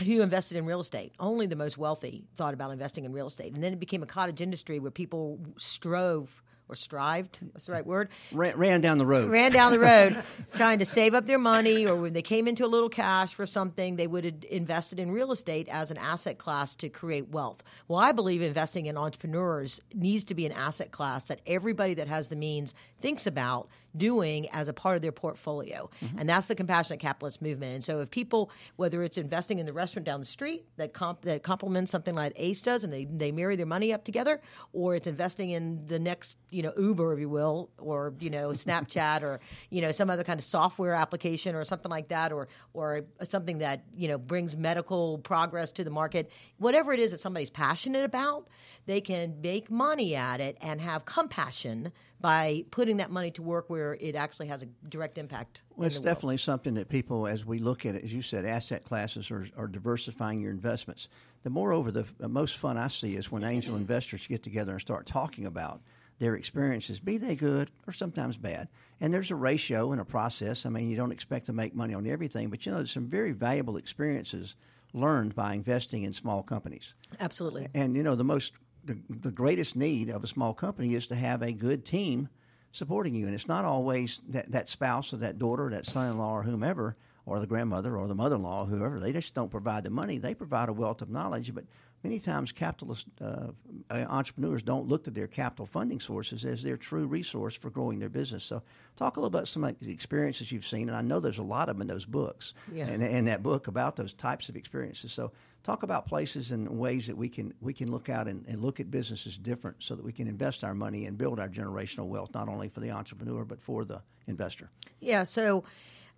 who 0.01 0.21
invested 0.21 0.57
in 0.57 0.65
real 0.65 0.79
estate. 0.79 1.13
Only 1.19 1.47
the 1.47 1.55
most 1.55 1.77
wealthy 1.77 2.25
thought 2.35 2.53
about 2.53 2.71
investing 2.71 3.05
in 3.05 3.13
real 3.13 3.27
estate. 3.27 3.53
And 3.53 3.63
then 3.63 3.73
it 3.73 3.79
became 3.79 4.03
a 4.03 4.07
cottage 4.07 4.41
industry 4.41 4.79
where 4.79 4.91
people 4.91 5.39
strove 5.57 6.43
or 6.73 6.75
strived, 6.75 7.39
what's 7.51 7.67
the 7.67 7.71
right 7.71 7.85
word? 7.85 8.09
Ran, 8.31 8.57
ran 8.57 8.81
down 8.81 8.97
the 8.97 9.05
road. 9.05 9.29
Ran 9.29 9.51
down 9.51 9.71
the 9.71 9.79
road 9.79 10.23
trying 10.55 10.79
to 10.79 10.85
save 10.85 11.13
up 11.13 11.27
their 11.27 11.37
money, 11.37 11.85
or 11.85 11.95
when 11.95 12.13
they 12.13 12.23
came 12.23 12.47
into 12.47 12.65
a 12.65 12.67
little 12.67 12.89
cash 12.89 13.31
for 13.31 13.45
something, 13.45 13.95
they 13.95 14.07
would 14.07 14.25
have 14.25 14.43
invested 14.49 14.99
in 14.99 15.11
real 15.11 15.31
estate 15.31 15.67
as 15.69 15.91
an 15.91 15.97
asset 15.97 16.39
class 16.39 16.75
to 16.77 16.89
create 16.89 17.29
wealth. 17.29 17.61
Well, 17.87 17.99
I 17.99 18.11
believe 18.11 18.41
investing 18.41 18.87
in 18.87 18.97
entrepreneurs 18.97 19.79
needs 19.93 20.23
to 20.25 20.33
be 20.33 20.47
an 20.47 20.51
asset 20.51 20.91
class 20.91 21.25
that 21.25 21.41
everybody 21.45 21.93
that 21.93 22.07
has 22.07 22.29
the 22.29 22.35
means 22.35 22.73
thinks 22.99 23.27
about 23.27 23.69
doing 23.95 24.49
as 24.49 24.67
a 24.67 24.73
part 24.73 24.95
of 24.95 25.01
their 25.01 25.11
portfolio. 25.11 25.89
Mm-hmm. 26.03 26.19
And 26.19 26.29
that's 26.29 26.47
the 26.47 26.55
compassionate 26.55 26.99
capitalist 26.99 27.41
movement. 27.41 27.73
And 27.75 27.83
so 27.83 28.01
if 28.01 28.09
people, 28.09 28.49
whether 28.75 29.03
it's 29.03 29.17
investing 29.17 29.59
in 29.59 29.65
the 29.65 29.73
restaurant 29.73 30.05
down 30.05 30.19
the 30.19 30.25
street 30.25 30.65
that 30.77 30.93
comp- 30.93 31.21
that 31.23 31.43
complements 31.43 31.91
something 31.91 32.15
like 32.15 32.33
Ace 32.35 32.61
does 32.61 32.83
and 32.83 32.91
they, 32.91 33.05
they 33.05 33.31
marry 33.31 33.55
their 33.55 33.65
money 33.65 33.93
up 33.93 34.03
together, 34.03 34.41
or 34.71 34.95
it's 34.95 35.07
investing 35.07 35.51
in 35.51 35.85
the 35.87 35.99
next, 35.99 36.37
you 36.49 36.63
know, 36.63 36.73
Uber, 36.77 37.13
if 37.13 37.19
you 37.19 37.29
will, 37.29 37.69
or, 37.77 38.13
you 38.19 38.29
know, 38.29 38.49
Snapchat 38.53 39.21
or, 39.21 39.39
you 39.69 39.81
know, 39.81 39.91
some 39.91 40.09
other 40.09 40.23
kind 40.23 40.39
of 40.39 40.43
software 40.43 40.93
application 40.93 41.55
or 41.55 41.63
something 41.63 41.91
like 41.91 42.07
that, 42.09 42.31
or 42.31 42.47
or 42.73 43.01
something 43.23 43.59
that, 43.59 43.83
you 43.95 44.07
know, 44.07 44.17
brings 44.17 44.55
medical 44.55 45.19
progress 45.19 45.71
to 45.73 45.83
the 45.83 45.89
market, 45.89 46.31
whatever 46.57 46.93
it 46.93 46.99
is 46.99 47.11
that 47.11 47.19
somebody's 47.19 47.49
passionate 47.49 48.03
about, 48.03 48.47
they 48.85 49.01
can 49.01 49.39
make 49.41 49.69
money 49.69 50.15
at 50.15 50.39
it 50.39 50.57
and 50.61 50.81
have 50.81 51.05
compassion 51.05 51.91
by 52.23 52.63
putting 52.71 52.97
that 52.97 53.11
money 53.11 53.29
to 53.29 53.41
work 53.41 53.69
where 53.69 53.97
it 53.99 54.15
actually 54.15 54.47
has 54.47 54.61
a 54.61 54.65
direct 54.87 55.17
impact. 55.17 55.61
Well, 55.75 55.85
it's 55.85 55.99
definitely 55.99 56.37
something 56.37 56.73
that 56.75 56.87
people, 56.87 57.27
as 57.27 57.45
we 57.45 57.59
look 57.59 57.85
at 57.85 57.95
it, 57.95 58.05
as 58.05 58.13
you 58.13 58.21
said, 58.21 58.45
asset 58.45 58.85
classes 58.85 59.29
are, 59.29 59.45
are 59.57 59.67
diversifying 59.67 60.39
your 60.39 60.51
investments. 60.51 61.09
The 61.43 61.49
moreover, 61.49 61.91
the, 61.91 62.05
the 62.17 62.29
most 62.29 62.55
fun 62.55 62.77
I 62.77 62.87
see 62.87 63.17
is 63.17 63.29
when 63.29 63.43
angel 63.43 63.75
investors 63.75 64.25
get 64.25 64.41
together 64.41 64.71
and 64.71 64.79
start 64.79 65.05
talking 65.05 65.45
about 65.45 65.81
their 66.19 66.35
experiences, 66.35 67.01
be 67.01 67.17
they 67.17 67.35
good 67.35 67.69
or 67.87 67.91
sometimes 67.91 68.37
bad. 68.37 68.69
And 69.01 69.13
there's 69.13 69.29
a 69.29 69.35
ratio 69.35 69.91
and 69.91 69.99
a 69.99 70.05
process. 70.05 70.65
I 70.65 70.69
mean, 70.69 70.89
you 70.89 70.95
don't 70.95 71.11
expect 71.11 71.47
to 71.47 71.53
make 71.53 71.75
money 71.75 71.93
on 71.93 72.07
everything, 72.07 72.49
but 72.49 72.65
you 72.65 72.71
know, 72.71 72.77
there's 72.77 72.91
some 72.91 73.07
very 73.07 73.33
valuable 73.33 73.75
experiences 73.75 74.55
learned 74.93 75.35
by 75.35 75.55
investing 75.55 76.03
in 76.03 76.13
small 76.13 76.41
companies. 76.41 76.93
Absolutely. 77.19 77.67
And 77.73 77.97
you 77.97 78.03
know, 78.03 78.15
the 78.15 78.23
most 78.23 78.53
the, 78.85 78.97
the 79.09 79.31
greatest 79.31 79.75
need 79.75 80.09
of 80.09 80.23
a 80.23 80.27
small 80.27 80.53
company 80.53 80.95
is 80.95 81.07
to 81.07 81.15
have 81.15 81.41
a 81.41 81.51
good 81.51 81.85
team 81.85 82.29
supporting 82.71 83.15
you. 83.15 83.25
And 83.25 83.35
it's 83.35 83.47
not 83.47 83.65
always 83.65 84.19
that, 84.29 84.51
that 84.51 84.69
spouse 84.69 85.13
or 85.13 85.17
that 85.17 85.39
daughter 85.39 85.67
or 85.67 85.69
that 85.71 85.85
son 85.85 86.11
in 86.11 86.17
law 86.17 86.33
or 86.33 86.43
whomever 86.43 86.97
or 87.25 87.39
the 87.39 87.47
grandmother 87.47 87.95
or 87.95 88.07
the 88.07 88.15
mother 88.15 88.35
in 88.35 88.43
law, 88.43 88.65
whoever. 88.65 88.99
They 88.99 89.13
just 89.13 89.33
don't 89.33 89.51
provide 89.51 89.83
the 89.83 89.89
money. 89.89 90.17
They 90.17 90.33
provide 90.33 90.69
a 90.69 90.73
wealth 90.73 91.01
of 91.01 91.09
knowledge. 91.09 91.53
But 91.53 91.65
many 92.03 92.19
times, 92.19 92.51
capitalist 92.51 93.07
uh, 93.21 93.47
uh, 93.89 94.05
entrepreneurs 94.09 94.61
don't 94.61 94.87
look 94.87 95.03
to 95.05 95.11
their 95.11 95.27
capital 95.27 95.65
funding 95.65 95.99
sources 95.99 96.45
as 96.45 96.61
their 96.61 96.77
true 96.77 97.05
resource 97.05 97.55
for 97.55 97.69
growing 97.69 97.99
their 97.99 98.09
business. 98.09 98.43
So, 98.43 98.61
talk 98.95 99.17
a 99.17 99.19
little 99.19 99.27
about 99.27 99.47
some 99.47 99.63
of 99.63 99.79
the 99.79 99.91
experiences 99.91 100.51
you've 100.51 100.67
seen. 100.67 100.89
And 100.89 100.97
I 100.97 101.01
know 101.01 101.19
there's 101.19 101.37
a 101.37 101.43
lot 101.43 101.69
of 101.69 101.75
them 101.75 101.81
in 101.81 101.87
those 101.87 102.05
books 102.05 102.53
yeah. 102.71 102.87
and, 102.87 103.03
and 103.03 103.27
that 103.27 103.41
book 103.41 103.67
about 103.67 103.95
those 103.95 104.13
types 104.13 104.49
of 104.49 104.55
experiences. 104.55 105.11
So, 105.13 105.31
talk 105.63 105.83
about 105.83 106.05
places 106.05 106.51
and 106.51 106.67
ways 106.77 107.07
that 107.07 107.17
we 107.17 107.29
can 107.29 107.53
we 107.61 107.73
can 107.73 107.89
look 107.89 108.09
out 108.09 108.27
and, 108.27 108.45
and, 108.47 108.61
look 108.61 108.79
at 108.79 108.91
businesses 108.91 109.37
different 109.37 109.77
so 109.79 109.95
that 109.95 110.03
we 110.03 110.11
can 110.11 110.27
invest 110.27 110.63
our 110.63 110.73
money 110.73 111.05
and 111.05 111.17
build 111.17 111.39
our 111.39 111.47
generational 111.47 112.07
wealth 112.07 112.31
not 112.33 112.49
only 112.49 112.67
for 112.67 112.81
the 112.81 112.91
entrepreneur 112.91 113.45
but 113.45 113.61
for 113.61 113.85
the 113.85 114.01
investor 114.27 114.69
yeah 114.99 115.23
so 115.23 115.63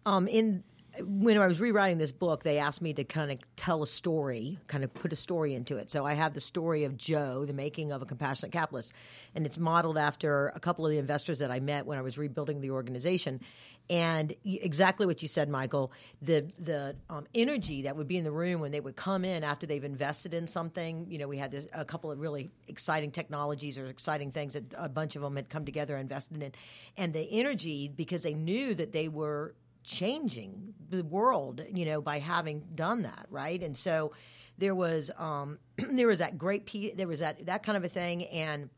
um, 0.06 0.28
in 0.28 0.64
when 1.04 1.38
I 1.38 1.48
was 1.48 1.60
rewriting 1.60 1.98
this 1.98 2.12
book, 2.12 2.44
they 2.44 2.58
asked 2.58 2.82
me 2.82 2.94
to 2.94 3.04
kind 3.04 3.32
of 3.32 3.40
tell 3.56 3.84
a 3.84 3.88
story, 3.88 4.60
kind 4.68 4.84
of 4.84 4.94
put 4.94 5.12
a 5.14 5.16
story 5.16 5.54
into 5.54 5.78
it. 5.78 5.90
So 5.90 6.06
I 6.06 6.14
have 6.14 6.34
the 6.34 6.40
story 6.40 6.84
of 6.84 6.98
Joe, 6.98 7.46
the 7.46 7.54
making 7.54 7.92
of 7.92 8.02
a 8.02 8.06
compassionate 8.06 8.52
capitalist, 8.52 8.94
and 9.34 9.46
it's 9.46 9.58
modeled 9.58 9.98
after 9.98 10.52
a 10.56 10.60
couple 10.60 10.86
of 10.86 10.92
the 10.92 10.98
investors 10.98 11.40
that 11.40 11.52
I 11.52 11.60
met 11.60 11.86
when 11.86 11.98
I 11.98 12.02
was 12.02 12.18
rebuilding 12.18 12.62
the 12.62 12.72
organization. 12.72 13.42
And 13.90 14.36
exactly 14.44 15.06
what 15.06 15.22
you 15.22 15.28
said, 15.28 15.48
Michael, 15.48 15.92
the 16.22 16.50
the 16.58 16.96
um, 17.10 17.28
energy 17.36 17.84
that 17.84 17.96
would 17.96 18.08
be 18.08 18.18
in 18.18 18.24
the 18.24 18.32
room 18.32 18.60
when 18.60 18.72
they 18.72 18.80
would 18.80 18.96
come 18.96 19.24
in 19.24 19.44
after 19.44 19.68
they've 19.68 19.84
invested 19.84 20.34
in 20.34 20.48
something. 20.48 21.06
You 21.10 21.20
know, 21.20 21.28
we 21.28 21.38
had 21.38 21.52
this, 21.52 21.68
a 21.72 21.86
couple 21.86 22.12
of 22.12 22.20
really 22.20 22.50
exciting 22.68 23.12
technologies 23.12 23.78
or 23.78 23.86
exciting 23.86 24.32
things 24.32 24.54
that 24.54 24.64
a 24.76 24.90
bunch 24.90 25.16
of 25.16 25.22
them 25.22 25.36
had 25.36 25.50
come 25.50 25.66
together 25.66 25.96
and 25.96 26.02
invested 26.02 26.42
in, 26.42 26.52
and 26.98 27.14
the 27.14 27.28
energy 27.32 27.88
because 27.88 28.24
they 28.24 28.34
knew 28.34 28.74
that 28.74 28.92
they 28.92 29.08
were 29.08 29.54
changing 29.86 30.74
the 30.90 31.04
world, 31.04 31.62
you 31.74 31.86
know, 31.86 32.02
by 32.02 32.20
having 32.20 32.64
done 32.74 33.04
that, 33.04 33.28
right? 33.30 33.62
And 33.62 33.78
so 33.78 34.12
there 34.58 34.76
was 34.76 35.12
um, 35.18 35.60
there 35.78 36.08
was 36.08 36.20
that 36.20 36.38
great 36.38 36.66
p 36.66 36.92
there 36.92 37.08
was 37.08 37.20
that 37.20 37.46
that 37.46 37.64
kind 37.64 37.78
of 37.78 37.84
a 37.84 37.90
thing, 37.90 38.26
and 38.26 38.70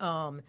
um, 0.00 0.42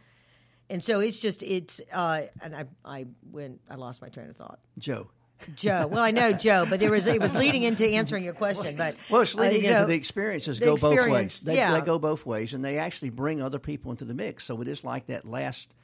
and 0.69 0.83
so 0.83 0.99
it's 0.99 1.19
just 1.19 1.43
it's 1.43 1.79
uh, 1.93 2.21
and 2.41 2.55
I 2.55 2.65
I 2.83 3.05
went 3.31 3.61
I 3.69 3.75
lost 3.75 4.01
my 4.01 4.09
train 4.09 4.29
of 4.29 4.35
thought. 4.35 4.59
Joe. 4.77 5.09
Joe. 5.53 5.85
Well, 5.85 6.03
I 6.03 6.09
know 6.09 6.33
Joe, 6.33 6.65
but 6.67 6.79
there 6.79 6.89
was 6.89 7.05
it 7.05 7.21
was 7.21 7.35
leading 7.35 7.61
into 7.61 7.85
answering 7.85 8.23
your 8.23 8.33
question. 8.33 8.75
But 8.75 8.95
well, 9.09 9.21
it's 9.21 9.35
leading 9.35 9.67
uh, 9.67 9.73
into 9.75 9.85
the 9.85 9.93
experiences 9.93 10.57
the 10.57 10.65
go 10.65 10.73
experience, 10.73 11.05
both 11.05 11.13
ways. 11.13 11.41
They, 11.41 11.55
yeah. 11.57 11.79
they 11.79 11.85
go 11.85 11.99
both 11.99 12.25
ways, 12.25 12.55
and 12.55 12.65
they 12.65 12.79
actually 12.79 13.11
bring 13.11 13.39
other 13.39 13.59
people 13.59 13.91
into 13.91 14.03
the 14.03 14.15
mix. 14.15 14.45
So 14.45 14.59
it 14.61 14.67
is 14.67 14.83
like 14.83 15.05
that 15.05 15.25
last 15.25 15.75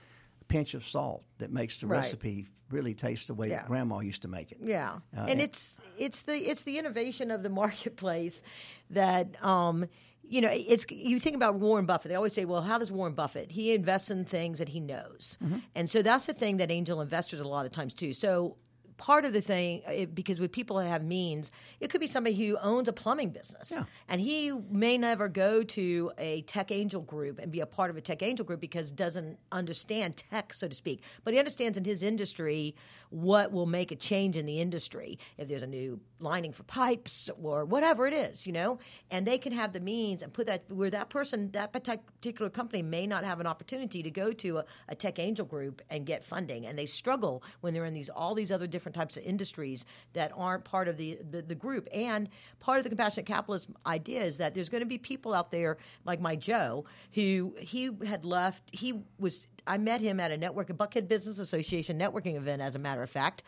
pinch 0.48 0.74
of 0.74 0.86
salt 0.86 1.24
that 1.40 1.52
makes 1.52 1.78
the 1.78 1.88
Right. 1.88 2.00
recipe 2.00 2.48
really 2.70 2.94
taste 2.94 3.28
the 3.28 3.34
way 3.34 3.50
Yeah. 3.50 3.66
grandma 3.68 4.00
used 4.00 4.22
to 4.24 4.28
make 4.28 4.52
it. 4.52 4.58
Yeah, 4.62 4.94
Uh, 5.16 5.22
and 5.22 5.30
and- 5.32 5.42
it's 5.42 5.78
it's 5.98 6.22
the 6.22 6.36
it's 6.50 6.64
the 6.64 6.78
innovation 6.80 7.30
of 7.32 7.44
the 7.44 7.50
marketplace 7.62 8.42
that 8.90 9.44
um, 9.44 9.86
you 10.24 10.42
know 10.42 10.50
it's 10.52 10.86
you 10.90 11.20
think 11.20 11.36
about 11.36 11.56
Warren 11.56 11.86
Buffett. 11.86 12.10
They 12.10 12.16
always 12.16 12.34
say, 12.34 12.46
well, 12.46 12.62
how 12.62 12.78
does 12.80 12.92
Warren 12.92 13.14
Buffett? 13.14 13.52
He 13.52 13.74
invests 13.74 14.10
in 14.10 14.26
things 14.26 14.58
that 14.60 14.70
he 14.70 14.80
knows, 14.80 15.38
and 15.76 15.90
so 15.90 16.02
that's 16.02 16.26
the 16.26 16.34
thing 16.34 16.58
that 16.58 16.72
angel 16.72 17.02
investors 17.02 17.40
a 17.40 17.48
lot 17.48 17.66
of 17.66 17.72
times 17.72 17.94
do. 17.94 18.14
So. 18.14 18.58
Part 18.98 19.26
of 19.26 19.34
the 19.34 19.42
thing, 19.42 19.82
uh, 19.88 19.92
it, 19.92 20.16
because 20.16 20.40
with 20.40 20.52
people 20.52 20.78
that 20.78 20.88
have 20.88 21.04
means, 21.04 21.52
it 21.80 21.90
could 21.90 22.00
be 22.02 22.08
somebody 22.08 22.36
who 22.36 22.58
owns 22.62 22.88
a 22.88 22.94
plumbing 22.94 23.30
business, 23.30 23.72
Yeah. 23.72 23.86
and 24.08 24.22
he 24.22 24.52
may 24.52 24.98
never 24.98 25.28
go 25.28 25.64
to 25.64 26.12
a 26.18 26.42
tech 26.44 26.72
angel 26.72 27.02
group 27.02 27.40
and 27.40 27.52
be 27.52 27.60
a 27.60 27.66
part 27.66 27.90
of 27.90 27.98
a 27.98 28.02
tech 28.02 28.22
angel 28.22 28.46
group 28.46 28.60
because 28.60 28.92
doesn't 28.92 29.38
understand 29.52 30.18
tech, 30.18 30.54
so 30.54 30.68
to 30.68 30.76
speak. 30.76 31.02
But 31.24 31.34
he 31.34 31.40
understands 31.40 31.78
in 31.78 31.86
his 31.86 32.04
industry 32.04 32.76
what 33.14 33.52
will 33.52 33.68
make 33.68 33.92
a 33.92 33.96
change 33.96 34.38
in 34.38 34.48
the 34.48 34.60
industry 34.60 35.20
if 35.38 35.48
there's 35.48 35.62
a 35.62 35.68
new 35.68 36.00
lining 36.20 36.52
for 36.52 36.64
pipes 36.64 37.30
or 37.42 37.64
whatever 37.64 38.08
it 38.08 38.14
is, 38.14 38.48
you 38.48 38.52
know. 38.52 38.80
And 39.12 39.28
they 39.28 39.38
can 39.38 39.52
have 39.52 39.72
the 39.72 39.80
means 39.80 40.24
and 40.24 40.34
put 40.34 40.48
that 40.48 40.64
where 40.70 40.90
that 40.90 41.10
person, 41.10 41.52
that 41.52 41.72
particular 41.72 42.50
company 42.50 42.82
may 42.82 43.06
not 43.06 43.24
have 43.24 43.40
an 43.40 43.46
opportunity 43.46 44.02
to 44.02 44.10
go 44.10 44.34
to 44.34 44.60
a, 44.60 44.66
a 44.90 44.96
tech 44.96 45.20
angel 45.20 45.46
group 45.46 45.84
and 45.92 46.08
get 46.08 46.24
funding, 46.24 46.66
and 46.66 46.78
they 46.78 46.88
struggle 46.88 47.44
when 47.62 47.74
they're 47.74 47.86
in 47.86 47.94
these 47.94 48.10
all 48.10 48.34
these 48.34 48.52
other 48.52 48.66
different 48.66 48.96
types 48.96 49.16
of 49.16 49.24
industries 49.24 49.86
that 50.14 50.32
aren't 50.36 50.64
part 50.64 50.88
of 50.88 50.98
the 50.98 51.20
the, 51.30 51.44
the 51.44 51.56
group. 51.56 51.88
And 51.94 52.30
part 52.60 52.80
of 52.80 52.84
the 52.84 52.90
compassionate 52.90 53.28
capitalist 53.28 53.68
idea 53.86 54.24
is 54.24 54.38
that 54.38 54.56
there's 54.56 54.70
going 54.70 54.82
to 54.82 54.88
be 54.88 54.98
people 54.98 55.36
out 55.36 55.52
there 55.52 55.78
like 56.04 56.20
my 56.20 56.36
Joe 56.36 56.86
who 57.14 57.54
he 57.60 57.92
had 58.08 58.26
left. 58.26 58.64
He 58.72 59.04
was 59.20 59.46
I 59.66 59.78
met 59.78 60.02
him 60.02 60.20
at 60.20 60.32
a 60.32 60.38
network, 60.38 60.70
a 60.70 60.74
Buckhead 60.74 61.08
Business 61.08 61.40
Association 61.40 61.98
networking 61.98 62.36
event, 62.36 62.62
as 62.62 62.76
a 62.76 62.80
matter 62.80 63.04
of 63.04 63.10
fact. 63.10 63.44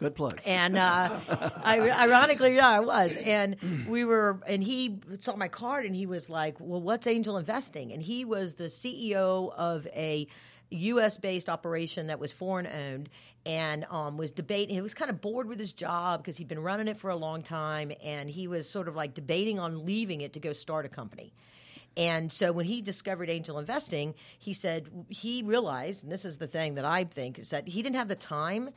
Good 0.00 0.14
plug. 0.14 0.40
And 0.46 0.78
uh, 0.78 1.20
I, 1.62 1.90
ironically, 1.90 2.56
yeah, 2.56 2.68
I 2.68 2.80
was. 2.80 3.16
And 3.18 3.56
we 3.86 4.04
were, 4.04 4.40
and 4.46 4.64
he 4.64 4.98
saw 5.18 5.36
my 5.36 5.48
card 5.48 5.84
and 5.84 5.94
he 5.94 6.06
was 6.06 6.30
like, 6.30 6.56
Well, 6.58 6.80
what's 6.80 7.06
angel 7.06 7.36
investing? 7.36 7.92
And 7.92 8.02
he 8.02 8.24
was 8.24 8.54
the 8.54 8.64
CEO 8.64 9.52
of 9.54 9.86
a 9.88 10.26
U.S. 10.70 11.18
based 11.18 11.48
operation 11.48 12.06
that 12.06 12.18
was 12.18 12.32
foreign 12.32 12.66
owned 12.66 13.10
and 13.44 13.84
um, 13.90 14.16
was 14.16 14.30
debating. 14.30 14.74
He 14.74 14.80
was 14.80 14.94
kind 14.94 15.10
of 15.10 15.20
bored 15.20 15.48
with 15.48 15.58
his 15.58 15.72
job 15.72 16.22
because 16.22 16.36
he'd 16.36 16.48
been 16.48 16.62
running 16.62 16.88
it 16.88 16.96
for 16.96 17.10
a 17.10 17.16
long 17.16 17.42
time. 17.42 17.92
And 18.02 18.30
he 18.30 18.48
was 18.48 18.68
sort 18.68 18.88
of 18.88 18.96
like 18.96 19.12
debating 19.12 19.58
on 19.58 19.84
leaving 19.84 20.20
it 20.20 20.32
to 20.34 20.40
go 20.40 20.52
start 20.52 20.86
a 20.86 20.88
company. 20.88 21.34
And 22.00 22.32
so 22.32 22.50
when 22.50 22.64
he 22.64 22.80
discovered 22.80 23.28
angel 23.28 23.58
investing, 23.58 24.14
he 24.38 24.54
said 24.54 24.88
he 25.10 25.42
realized, 25.42 26.02
and 26.02 26.10
this 26.10 26.24
is 26.24 26.38
the 26.38 26.46
thing 26.46 26.76
that 26.76 26.84
I 26.86 27.04
think, 27.04 27.38
is 27.38 27.50
that 27.50 27.68
he 27.68 27.82
didn't 27.82 27.96
have 27.96 28.08
the 28.08 28.14
time 28.14 28.70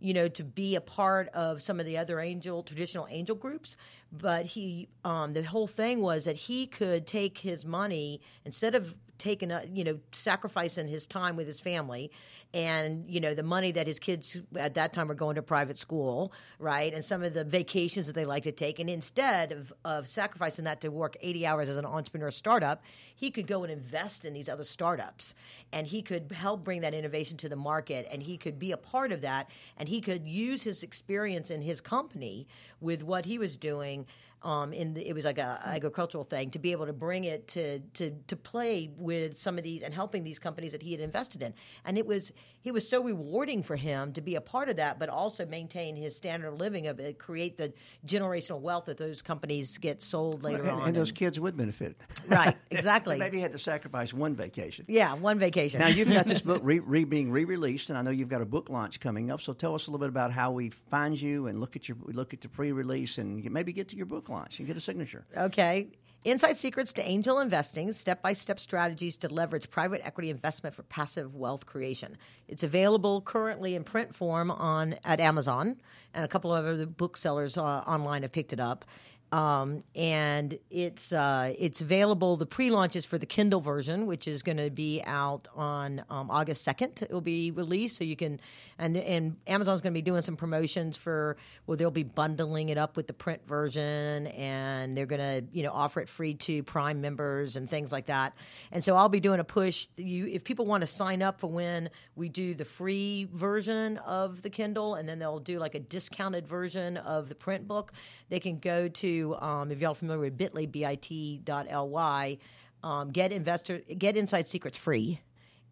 you 0.00 0.12
know, 0.12 0.28
to 0.28 0.44
be 0.44 0.74
a 0.74 0.80
part 0.80 1.28
of 1.28 1.62
some 1.62 1.80
of 1.80 1.86
the 1.86 1.96
other 1.96 2.20
angel 2.20 2.62
traditional 2.62 3.06
angel 3.10 3.36
groups. 3.36 3.76
But 4.12 4.44
he, 4.44 4.88
um, 5.04 5.32
the 5.32 5.42
whole 5.42 5.66
thing 5.66 6.02
was 6.02 6.26
that 6.26 6.36
he 6.36 6.66
could 6.66 7.06
take 7.06 7.38
his 7.38 7.64
money 7.64 8.20
instead 8.44 8.74
of 8.74 8.94
taking 9.18 9.50
a 9.50 9.62
you 9.72 9.84
know 9.84 9.98
sacrificing 10.12 10.88
his 10.88 11.06
time 11.06 11.36
with 11.36 11.46
his 11.46 11.60
family 11.60 12.10
and 12.52 13.04
you 13.08 13.20
know 13.20 13.34
the 13.34 13.42
money 13.42 13.72
that 13.72 13.86
his 13.86 13.98
kids 13.98 14.40
at 14.56 14.74
that 14.74 14.92
time 14.92 15.08
were 15.08 15.14
going 15.14 15.36
to 15.36 15.42
private 15.42 15.78
school 15.78 16.32
right 16.58 16.92
and 16.94 17.04
some 17.04 17.22
of 17.22 17.34
the 17.34 17.44
vacations 17.44 18.06
that 18.06 18.14
they 18.14 18.24
like 18.24 18.44
to 18.44 18.52
take. 18.52 18.78
And 18.78 18.90
instead 18.90 19.52
of, 19.52 19.72
of 19.84 20.08
sacrificing 20.08 20.64
that 20.64 20.80
to 20.82 20.88
work 20.88 21.16
80 21.20 21.46
hours 21.46 21.68
as 21.68 21.78
an 21.78 21.84
entrepreneur 21.84 22.30
startup 22.30 22.82
he 23.14 23.30
could 23.30 23.46
go 23.46 23.62
and 23.62 23.72
invest 23.72 24.24
in 24.24 24.34
these 24.34 24.48
other 24.48 24.64
startups. 24.64 25.34
And 25.72 25.86
he 25.86 26.02
could 26.02 26.32
help 26.32 26.64
bring 26.64 26.80
that 26.80 26.94
innovation 26.94 27.36
to 27.38 27.48
the 27.48 27.56
market. 27.56 28.06
And 28.10 28.22
he 28.22 28.36
could 28.36 28.58
be 28.58 28.72
a 28.72 28.76
part 28.76 29.12
of 29.12 29.20
that. 29.22 29.50
And 29.76 29.88
he 29.88 30.00
could 30.00 30.26
use 30.26 30.62
his 30.62 30.82
experience 30.82 31.50
in 31.50 31.62
his 31.62 31.80
company 31.80 32.46
with 32.80 33.02
what 33.02 33.24
he 33.24 33.38
was 33.38 33.56
doing 33.56 34.06
um, 34.44 34.72
in 34.72 34.94
the, 34.94 35.08
it 35.08 35.14
was 35.14 35.24
like 35.24 35.38
a 35.38 35.60
agricultural 35.64 36.22
thing 36.22 36.50
to 36.50 36.58
be 36.58 36.72
able 36.72 36.86
to 36.86 36.92
bring 36.92 37.24
it 37.24 37.48
to 37.48 37.80
to 37.94 38.10
to 38.28 38.36
play 38.36 38.90
with 38.96 39.38
some 39.38 39.56
of 39.56 39.64
these 39.64 39.82
and 39.82 39.92
helping 39.92 40.22
these 40.22 40.38
companies 40.38 40.72
that 40.72 40.82
he 40.82 40.92
had 40.92 41.00
invested 41.00 41.42
in, 41.42 41.54
and 41.84 41.96
it 41.96 42.06
was 42.06 42.30
it 42.62 42.72
was 42.72 42.88
so 42.88 43.02
rewarding 43.02 43.62
for 43.62 43.76
him 43.76 44.12
to 44.12 44.20
be 44.20 44.34
a 44.34 44.40
part 44.40 44.68
of 44.68 44.76
that, 44.76 44.98
but 44.98 45.08
also 45.08 45.46
maintain 45.46 45.96
his 45.96 46.14
standard 46.14 46.48
of 46.48 46.60
living 46.60 46.86
of 46.86 47.00
it, 47.00 47.18
create 47.18 47.56
the 47.56 47.72
generational 48.06 48.60
wealth 48.60 48.84
that 48.84 48.98
those 48.98 49.22
companies 49.22 49.78
get 49.78 50.02
sold 50.02 50.42
later 50.42 50.62
and, 50.62 50.70
on, 50.70 50.88
and 50.88 50.96
those 50.96 51.12
kids 51.12 51.40
would 51.40 51.56
benefit. 51.56 51.96
right? 52.28 52.56
Exactly. 52.70 53.16
Maybe 53.18 53.36
he 53.36 53.42
had 53.42 53.52
to 53.52 53.58
sacrifice 53.58 54.12
one 54.12 54.34
vacation. 54.34 54.84
Yeah, 54.88 55.14
one 55.14 55.38
vacation. 55.38 55.78
Now 55.80 55.86
you've 55.86 56.08
got 56.08 56.26
this 56.26 56.42
book 56.42 56.60
re, 56.64 56.80
re, 56.80 57.04
being 57.04 57.30
re-released, 57.30 57.88
and 57.88 57.96
I 57.96 58.02
know 58.02 58.10
you've 58.10 58.28
got 58.28 58.42
a 58.42 58.46
book 58.46 58.68
launch 58.68 58.98
coming 58.98 59.30
up. 59.30 59.40
So 59.40 59.52
tell 59.52 59.74
us 59.74 59.86
a 59.86 59.90
little 59.90 60.00
bit 60.00 60.08
about 60.08 60.32
how 60.32 60.50
we 60.50 60.70
find 60.70 61.20
you 61.20 61.46
and 61.46 61.60
look 61.60 61.76
at 61.76 61.88
your 61.88 61.96
look 62.02 62.34
at 62.34 62.40
the 62.40 62.48
pre-release, 62.48 63.18
and 63.18 63.48
maybe 63.50 63.72
get 63.72 63.88
to 63.90 63.96
your 63.96 64.06
book 64.06 64.28
launch 64.28 64.33
and 64.58 64.66
get 64.66 64.76
a 64.76 64.80
signature. 64.80 65.24
Okay. 65.36 65.88
Inside 66.24 66.56
Secrets 66.56 66.94
to 66.94 67.06
Angel 67.06 67.38
Investing 67.38 67.92
Step 67.92 68.22
by 68.22 68.32
Step 68.32 68.58
Strategies 68.58 69.14
to 69.16 69.28
Leverage 69.28 69.68
Private 69.68 70.00
Equity 70.06 70.30
Investment 70.30 70.74
for 70.74 70.82
Passive 70.84 71.34
Wealth 71.34 71.66
Creation. 71.66 72.16
It's 72.48 72.62
available 72.62 73.20
currently 73.20 73.74
in 73.74 73.84
print 73.84 74.14
form 74.14 74.50
on 74.50 74.94
at 75.04 75.20
Amazon, 75.20 75.76
and 76.14 76.24
a 76.24 76.28
couple 76.28 76.54
of 76.54 76.64
other 76.64 76.86
booksellers 76.86 77.58
uh, 77.58 77.62
online 77.62 78.22
have 78.22 78.32
picked 78.32 78.54
it 78.54 78.60
up. 78.60 78.86
Um, 79.32 79.82
and 79.96 80.58
it's 80.70 81.12
uh, 81.12 81.54
it's 81.58 81.80
available. 81.80 82.36
The 82.36 82.46
pre-launch 82.46 82.94
is 82.94 83.04
for 83.04 83.18
the 83.18 83.26
Kindle 83.26 83.60
version, 83.60 84.06
which 84.06 84.28
is 84.28 84.44
going 84.44 84.58
to 84.58 84.70
be 84.70 85.02
out 85.04 85.48
on 85.56 86.04
um, 86.08 86.30
August 86.30 86.62
second. 86.62 87.02
It 87.02 87.10
will 87.10 87.20
be 87.20 87.50
released, 87.50 87.96
so 87.96 88.04
you 88.04 88.14
can 88.14 88.38
and 88.78 88.96
and 88.96 89.36
Amazon's 89.48 89.80
going 89.80 89.92
to 89.92 89.98
be 89.98 90.02
doing 90.02 90.22
some 90.22 90.36
promotions 90.36 90.96
for 90.96 91.36
well, 91.66 91.76
they'll 91.76 91.90
be 91.90 92.04
bundling 92.04 92.68
it 92.68 92.78
up 92.78 92.96
with 92.96 93.08
the 93.08 93.12
print 93.12 93.46
version, 93.46 94.28
and 94.28 94.96
they're 94.96 95.06
going 95.06 95.20
to 95.20 95.44
you 95.52 95.64
know 95.64 95.72
offer 95.72 96.00
it 96.00 96.08
free 96.08 96.34
to 96.34 96.62
Prime 96.62 97.00
members 97.00 97.56
and 97.56 97.68
things 97.68 97.90
like 97.90 98.06
that. 98.06 98.34
And 98.70 98.84
so 98.84 98.94
I'll 98.94 99.08
be 99.08 99.20
doing 99.20 99.40
a 99.40 99.44
push. 99.44 99.88
You 99.96 100.26
if 100.26 100.44
people 100.44 100.66
want 100.66 100.82
to 100.82 100.86
sign 100.86 101.22
up 101.22 101.40
for 101.40 101.48
when 101.48 101.90
we 102.14 102.28
do 102.28 102.54
the 102.54 102.64
free 102.64 103.28
version 103.32 103.98
of 103.98 104.42
the 104.42 104.50
Kindle, 104.50 104.94
and 104.94 105.08
then 105.08 105.18
they'll 105.18 105.40
do 105.40 105.58
like 105.58 105.74
a 105.74 105.80
discounted 105.80 106.46
version 106.46 106.98
of 106.98 107.28
the 107.28 107.34
print 107.34 107.66
book, 107.66 107.92
they 108.28 108.38
can 108.38 108.60
go 108.60 108.86
to 108.86 109.13
um, 109.22 109.70
if 109.70 109.80
y'all 109.80 109.92
are 109.92 109.94
familiar 109.94 110.20
with 110.20 110.38
Bitly, 110.38 110.70
bit.ly, 110.70 112.38
um, 112.82 113.10
get 113.10 113.32
investor 113.32 113.78
get 113.78 114.16
Inside 114.16 114.46
Secrets 114.46 114.76
free 114.76 115.20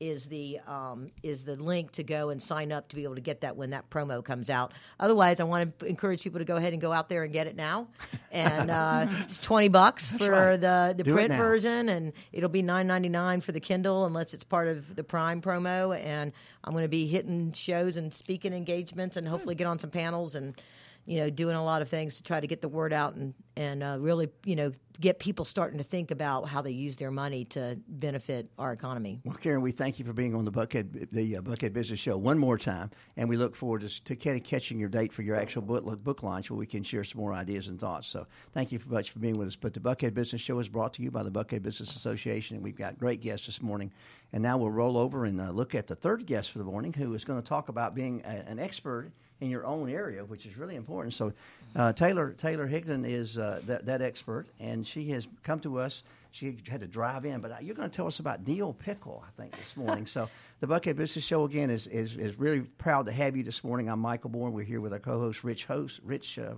is 0.02 0.26
the 0.26 0.58
um, 0.66 1.06
is 1.22 1.44
the 1.44 1.54
link 1.54 1.92
to 1.92 2.02
go 2.02 2.30
and 2.30 2.42
sign 2.42 2.72
up 2.72 2.88
to 2.88 2.96
be 2.96 3.04
able 3.04 3.14
to 3.14 3.20
get 3.20 3.42
that 3.42 3.56
when 3.56 3.70
that 3.70 3.88
promo 3.88 4.24
comes 4.24 4.50
out. 4.50 4.72
Otherwise, 4.98 5.38
I 5.38 5.44
want 5.44 5.78
to 5.78 5.86
encourage 5.86 6.22
people 6.22 6.40
to 6.40 6.44
go 6.44 6.56
ahead 6.56 6.72
and 6.72 6.82
go 6.82 6.92
out 6.92 7.08
there 7.08 7.22
and 7.22 7.32
get 7.32 7.46
it 7.46 7.54
now. 7.54 7.86
And 8.32 8.68
uh, 8.68 9.06
it's 9.20 9.38
twenty 9.38 9.68
bucks 9.68 10.10
for 10.10 10.30
right. 10.30 10.60
the 10.60 10.94
the 10.96 11.04
Do 11.04 11.12
print 11.12 11.32
version, 11.32 11.88
and 11.88 12.12
it'll 12.32 12.48
be 12.48 12.62
nine 12.62 12.88
ninety 12.88 13.08
nine 13.08 13.40
for 13.42 13.52
the 13.52 13.60
Kindle 13.60 14.04
unless 14.04 14.34
it's 14.34 14.44
part 14.44 14.66
of 14.66 14.96
the 14.96 15.04
Prime 15.04 15.40
promo. 15.40 15.96
And 15.96 16.32
I'm 16.64 16.72
going 16.72 16.84
to 16.84 16.88
be 16.88 17.06
hitting 17.06 17.52
shows 17.52 17.96
and 17.96 18.12
speaking 18.12 18.52
engagements, 18.52 19.16
and 19.16 19.28
hopefully 19.28 19.54
get 19.54 19.68
on 19.68 19.78
some 19.78 19.90
panels 19.90 20.34
and 20.34 20.60
you 21.04 21.18
know, 21.18 21.30
doing 21.30 21.56
a 21.56 21.64
lot 21.64 21.82
of 21.82 21.88
things 21.88 22.16
to 22.16 22.22
try 22.22 22.40
to 22.40 22.46
get 22.46 22.60
the 22.60 22.68
word 22.68 22.92
out 22.92 23.14
and 23.14 23.34
and 23.54 23.82
uh, 23.82 23.98
really, 24.00 24.30
you 24.46 24.56
know, 24.56 24.72
get 24.98 25.18
people 25.18 25.44
starting 25.44 25.76
to 25.76 25.84
think 25.84 26.10
about 26.10 26.48
how 26.48 26.62
they 26.62 26.70
use 26.70 26.96
their 26.96 27.10
money 27.10 27.44
to 27.44 27.78
benefit 27.86 28.48
our 28.58 28.72
economy. 28.72 29.20
Well, 29.24 29.36
Karen, 29.36 29.60
we 29.60 29.72
thank 29.72 29.98
you 29.98 30.06
for 30.06 30.14
being 30.14 30.34
on 30.34 30.46
the 30.46 30.52
Buckhead 30.52 31.10
the 31.12 31.36
uh, 31.36 31.40
Buckhead 31.42 31.74
Business 31.74 31.98
Show 31.98 32.16
one 32.16 32.38
more 32.38 32.56
time, 32.56 32.90
and 33.16 33.28
we 33.28 33.36
look 33.36 33.54
forward 33.54 33.82
to, 33.82 34.04
to 34.04 34.40
catching 34.40 34.78
your 34.78 34.88
date 34.88 35.12
for 35.12 35.22
your 35.22 35.36
actual 35.36 35.62
book, 35.62 36.02
book 36.02 36.22
launch, 36.22 36.50
where 36.50 36.58
we 36.58 36.66
can 36.66 36.82
share 36.82 37.04
some 37.04 37.20
more 37.20 37.34
ideas 37.34 37.68
and 37.68 37.78
thoughts. 37.78 38.08
So, 38.08 38.26
thank 38.52 38.72
you 38.72 38.78
very 38.78 38.94
much 38.94 39.10
for 39.10 39.18
being 39.18 39.36
with 39.36 39.48
us. 39.48 39.56
But 39.56 39.74
the 39.74 39.80
Buckhead 39.80 40.14
Business 40.14 40.40
Show 40.40 40.58
is 40.60 40.68
brought 40.68 40.94
to 40.94 41.02
you 41.02 41.10
by 41.10 41.22
the 41.22 41.30
Buckhead 41.30 41.62
Business 41.62 41.94
Association, 41.94 42.56
and 42.56 42.64
we've 42.64 42.76
got 42.76 42.98
great 42.98 43.20
guests 43.20 43.46
this 43.46 43.60
morning. 43.60 43.92
And 44.32 44.42
now 44.42 44.56
we'll 44.56 44.70
roll 44.70 44.96
over 44.96 45.26
and 45.26 45.38
uh, 45.40 45.50
look 45.50 45.74
at 45.74 45.88
the 45.88 45.94
third 45.94 46.24
guest 46.24 46.52
for 46.52 46.58
the 46.58 46.64
morning, 46.64 46.94
who 46.94 47.12
is 47.12 47.22
going 47.22 47.42
to 47.42 47.46
talk 47.46 47.68
about 47.68 47.94
being 47.94 48.22
a, 48.24 48.48
an 48.48 48.58
expert 48.58 49.12
in 49.42 49.50
your 49.50 49.66
own 49.66 49.90
area, 49.90 50.24
which 50.24 50.46
is 50.46 50.56
really 50.56 50.76
important. 50.76 51.12
So, 51.12 51.32
uh, 51.74 51.92
Taylor 51.92 52.30
Taylor 52.38 52.68
Higdon 52.68 53.04
is 53.04 53.36
uh, 53.36 53.60
that, 53.66 53.86
that 53.86 54.00
expert, 54.00 54.46
and 54.60 54.86
she 54.86 55.10
has 55.10 55.26
come 55.42 55.58
to 55.60 55.80
us. 55.80 56.04
She 56.30 56.56
had 56.68 56.80
to 56.80 56.86
drive 56.86 57.24
in, 57.24 57.40
but 57.40 57.50
uh, 57.50 57.56
you're 57.60 57.74
going 57.74 57.90
to 57.90 57.94
tell 57.94 58.06
us 58.06 58.20
about 58.20 58.44
Deal 58.44 58.72
Pickle, 58.72 59.22
I 59.26 59.42
think, 59.42 59.54
this 59.58 59.76
morning. 59.76 60.06
so, 60.06 60.30
the 60.60 60.66
Buckhead 60.68 60.96
Business 60.96 61.24
Show 61.24 61.44
again 61.44 61.70
is, 61.70 61.88
is 61.88 62.16
is 62.16 62.38
really 62.38 62.60
proud 62.60 63.06
to 63.06 63.12
have 63.12 63.36
you 63.36 63.42
this 63.42 63.64
morning. 63.64 63.90
I'm 63.90 63.98
Michael 63.98 64.30
Bourne. 64.30 64.52
We're 64.52 64.64
here 64.64 64.80
with 64.80 64.92
our 64.92 65.00
co-host 65.00 65.42
Rich 65.42 65.64
Host 65.64 65.98
Rich 66.04 66.38
uh, 66.38 66.54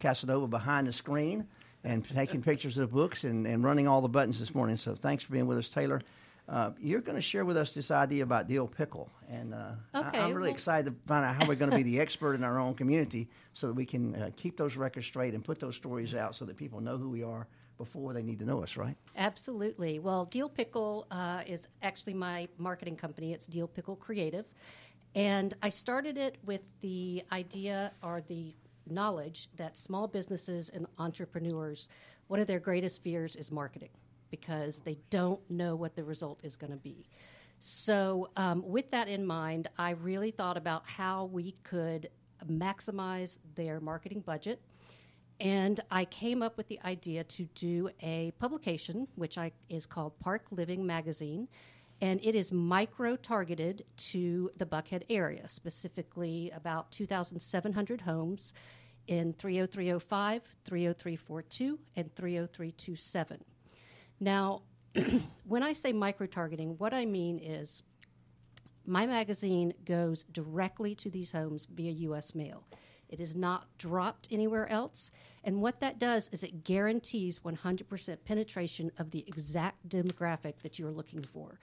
Casanova 0.00 0.48
behind 0.48 0.88
the 0.88 0.92
screen 0.92 1.46
and 1.84 2.04
taking 2.08 2.42
pictures 2.42 2.78
of 2.78 2.90
the 2.90 2.94
books 2.94 3.22
and, 3.22 3.46
and 3.46 3.62
running 3.62 3.86
all 3.86 4.00
the 4.00 4.08
buttons 4.08 4.40
this 4.40 4.54
morning. 4.54 4.76
So, 4.76 4.96
thanks 4.96 5.22
for 5.22 5.32
being 5.32 5.46
with 5.46 5.58
us, 5.58 5.68
Taylor. 5.68 6.00
Uh, 6.48 6.70
you're 6.78 7.00
going 7.00 7.16
to 7.16 7.22
share 7.22 7.44
with 7.44 7.56
us 7.56 7.72
this 7.72 7.90
idea 7.90 8.22
about 8.22 8.46
dill 8.48 8.66
pickle, 8.66 9.10
and 9.30 9.54
uh, 9.54 9.72
Okay, 9.94 10.18
I, 10.18 10.24
am 10.24 10.34
really 10.34 10.42
well- 10.42 10.52
excited 10.52 10.84
to 10.90 10.96
find 11.06 11.24
out 11.24 11.34
how 11.34 11.48
we're 11.48 11.54
going 11.54 11.70
to 11.70 11.76
be 11.76 11.82
the 11.92 11.98
expert 11.98 12.34
in 12.34 12.44
our 12.44 12.58
own 12.58 12.74
community, 12.74 13.28
so 13.54 13.68
that 13.68 13.72
we 13.74 13.86
can 13.86 14.14
uh, 14.16 14.30
keep 14.36 14.56
those 14.58 14.76
records 14.76 15.06
straight 15.06 15.32
and 15.32 15.42
put 15.42 15.58
those 15.58 15.74
stories 15.74 16.14
out, 16.14 16.36
so 16.36 16.44
that 16.44 16.56
people 16.56 16.80
know 16.80 16.98
who 16.98 17.08
we 17.08 17.22
are 17.22 17.46
before 17.78 18.12
they 18.12 18.22
need 18.22 18.38
to 18.38 18.44
know 18.44 18.62
us. 18.62 18.76
Right? 18.76 18.94
Absolutely. 19.16 19.98
Well, 20.00 20.26
Deal 20.26 20.50
Pickle 20.50 21.06
uh, 21.10 21.42
is 21.46 21.68
actually 21.82 22.14
my 22.14 22.46
marketing 22.58 22.96
company. 22.96 23.32
It's 23.32 23.46
Deal 23.46 23.66
Pickle 23.66 23.96
Creative. 23.96 24.44
And 25.14 25.54
I 25.62 25.70
started 25.70 26.18
it 26.18 26.38
with 26.44 26.62
the 26.80 27.22
idea 27.30 27.92
or 28.02 28.20
the 28.26 28.52
knowledge 28.90 29.48
that 29.56 29.78
small 29.78 30.08
businesses 30.08 30.70
and 30.70 30.86
entrepreneurs, 30.98 31.88
one 32.26 32.40
of 32.40 32.46
their 32.48 32.58
greatest 32.58 33.02
fears 33.02 33.36
is 33.36 33.50
marketing 33.52 33.90
because 34.34 34.80
they 34.80 34.98
don't 35.10 35.40
know 35.48 35.76
what 35.76 35.94
the 35.94 36.02
result 36.02 36.40
is 36.42 36.56
going 36.56 36.72
to 36.72 36.76
be. 36.76 37.06
So, 37.60 38.30
um, 38.36 38.64
with 38.66 38.90
that 38.90 39.06
in 39.06 39.24
mind, 39.24 39.68
I 39.78 39.90
really 39.90 40.32
thought 40.32 40.56
about 40.56 40.82
how 40.86 41.26
we 41.26 41.54
could 41.62 42.10
maximize 42.50 43.38
their 43.54 43.78
marketing 43.78 44.22
budget. 44.26 44.60
And 45.38 45.78
I 45.88 46.04
came 46.04 46.42
up 46.42 46.56
with 46.56 46.66
the 46.66 46.80
idea 46.84 47.22
to 47.22 47.44
do 47.54 47.90
a 48.02 48.32
publication, 48.40 49.06
which 49.14 49.38
I, 49.38 49.52
is 49.68 49.86
called 49.86 50.18
Park 50.18 50.46
Living 50.50 50.84
Magazine. 50.84 51.46
And 52.00 52.18
it 52.24 52.34
is 52.34 52.50
micro 52.50 53.14
targeted 53.14 53.84
to 54.10 54.50
the 54.58 54.66
Buckhead 54.66 55.04
area, 55.08 55.48
specifically 55.48 56.50
about 56.56 56.90
2,700 56.90 58.00
homes 58.00 58.52
in 59.06 59.32
30305, 59.34 60.42
30342, 60.64 61.78
and 61.94 62.12
30327. 62.16 63.44
Now, 64.24 64.62
when 65.44 65.62
I 65.62 65.74
say 65.74 65.92
micro 65.92 66.26
targeting, 66.26 66.78
what 66.78 66.94
I 66.94 67.04
mean 67.04 67.38
is 67.38 67.82
my 68.86 69.04
magazine 69.06 69.74
goes 69.84 70.24
directly 70.24 70.94
to 70.94 71.10
these 71.10 71.30
homes 71.30 71.66
via 71.70 71.92
U.S. 71.92 72.34
mail. 72.34 72.64
It 73.10 73.20
is 73.20 73.36
not 73.36 73.66
dropped 73.76 74.28
anywhere 74.30 74.66
else. 74.70 75.10
And 75.44 75.60
what 75.60 75.78
that 75.80 75.98
does 75.98 76.30
is 76.32 76.42
it 76.42 76.64
guarantees 76.64 77.40
100% 77.40 78.16
penetration 78.24 78.90
of 78.98 79.10
the 79.10 79.24
exact 79.26 79.86
demographic 79.90 80.54
that 80.62 80.78
you're 80.78 80.90
looking 80.90 81.22
for. 81.22 81.60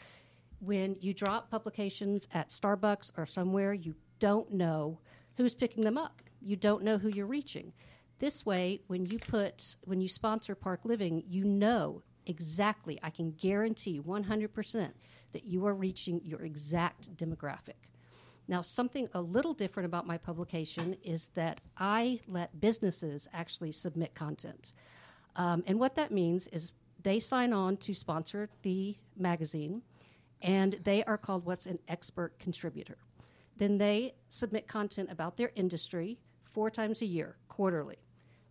When 0.60 0.95
you 1.00 1.15
drop 1.15 1.50
publications 1.50 2.28
at 2.32 2.50
Starbucks 2.50 3.12
or 3.17 3.26
somewhere, 3.26 3.74
you 3.74 3.95
don't 4.19 4.52
know 4.52 5.00
who's 5.36 5.56
picking 5.56 5.84
them 5.84 5.97
up. 5.97 6.21
You 6.39 6.58
don't 6.58 6.84
know 6.84 7.00
who 7.00 7.10
you're 7.10 7.26
reaching. 7.26 7.74
This 8.19 8.45
way, 8.45 8.82
when 8.86 9.08
you 9.08 9.17
put 9.17 9.78
when 9.86 10.00
you 10.00 10.08
sponsor 10.08 10.54
Park 10.54 10.82
Living, 10.84 11.24
you 11.28 11.43
know 11.43 12.04
exactly. 12.32 13.00
I 13.04 13.12
can 13.12 13.32
guarantee 13.32 14.00
100% 14.00 14.91
that 15.34 15.46
you 15.46 15.65
are 15.67 15.76
reaching 15.76 16.22
your 16.24 16.41
exact 16.41 17.15
demographic. 17.15 17.78
Now, 18.48 18.62
something 18.62 19.08
a 19.13 19.22
little 19.22 19.54
different 19.54 19.86
about 19.86 20.08
my 20.08 20.17
publication 20.17 20.96
is 21.04 21.30
that 21.36 21.62
I 21.78 22.20
let 22.28 22.60
businesses 22.60 23.28
actually 23.34 23.72
submit 23.72 24.15
content. 24.15 24.74
Um, 25.36 25.63
and 25.67 25.80
what 25.80 25.96
that 25.96 26.12
means 26.12 26.48
is 26.48 26.72
they 27.04 27.20
sign 27.20 27.54
on 27.54 27.78
to 27.78 27.94
sponsor 27.94 28.50
the 28.63 28.96
magazine, 29.17 29.82
and 30.41 30.80
they 30.84 31.04
are 31.04 31.17
called 31.17 31.46
what's 31.46 31.65
an 31.65 31.80
expert 31.88 32.38
contributor. 32.39 32.98
Then 33.58 33.78
they 33.78 34.15
submit 34.30 34.67
content 34.67 35.12
about 35.12 35.38
their 35.38 35.52
industry 35.56 36.20
four 36.44 36.70
times 36.70 37.02
a 37.02 37.06
year, 37.06 37.38
quarterly. 37.48 37.98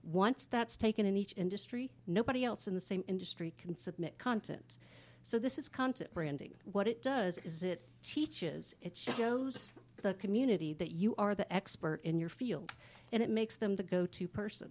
Once 0.03 0.47
that's 0.51 0.77
taken 0.77 1.07
in 1.07 1.17
each 1.17 1.35
industry, 1.37 1.91
nobody 2.07 2.45
else 2.45 2.67
in 2.67 2.75
the 2.75 2.81
same 2.81 3.05
industry 3.07 3.53
can 3.59 3.77
submit 3.77 4.19
content. 4.19 4.79
So 5.23 5.39
this 5.39 5.59
is 5.59 5.69
content 5.69 6.13
branding. 6.15 6.55
What 6.73 6.89
it 6.89 7.03
does 7.03 7.39
is 7.45 7.63
it 7.63 7.83
teaches, 8.03 8.75
it 8.81 8.97
shows 8.97 9.73
the 10.03 10.15
community 10.15 10.73
that 10.75 10.93
you 10.93 11.15
are 11.19 11.35
the 11.35 11.51
expert 11.53 12.01
in 12.05 12.19
your 12.19 12.31
field, 12.31 12.73
and 13.13 13.23
it 13.23 13.29
makes 13.29 13.57
them 13.57 13.77
the 13.77 13.83
go-to 13.83 14.27
person. 14.27 14.71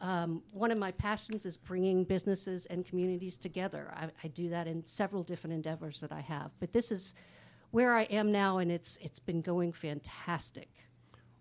Um, 0.00 0.42
one 0.52 0.70
of 0.70 0.78
my 0.78 0.90
passions 0.92 1.46
is 1.46 1.56
bringing 1.56 2.04
businesses 2.04 2.66
and 2.66 2.84
communities 2.84 3.36
together. 3.36 3.92
I, 3.94 4.08
I 4.24 4.28
do 4.28 4.48
that 4.50 4.66
in 4.66 4.84
several 4.84 5.22
different 5.22 5.54
endeavors 5.54 6.00
that 6.00 6.12
I 6.12 6.20
have, 6.20 6.50
but 6.60 6.72
this 6.72 6.90
is 6.90 7.14
where 7.70 7.94
I 7.94 8.02
am 8.04 8.30
now, 8.30 8.58
and 8.58 8.70
it's 8.70 8.98
it's 9.00 9.18
been 9.18 9.40
going 9.40 9.72
fantastic. 9.72 10.68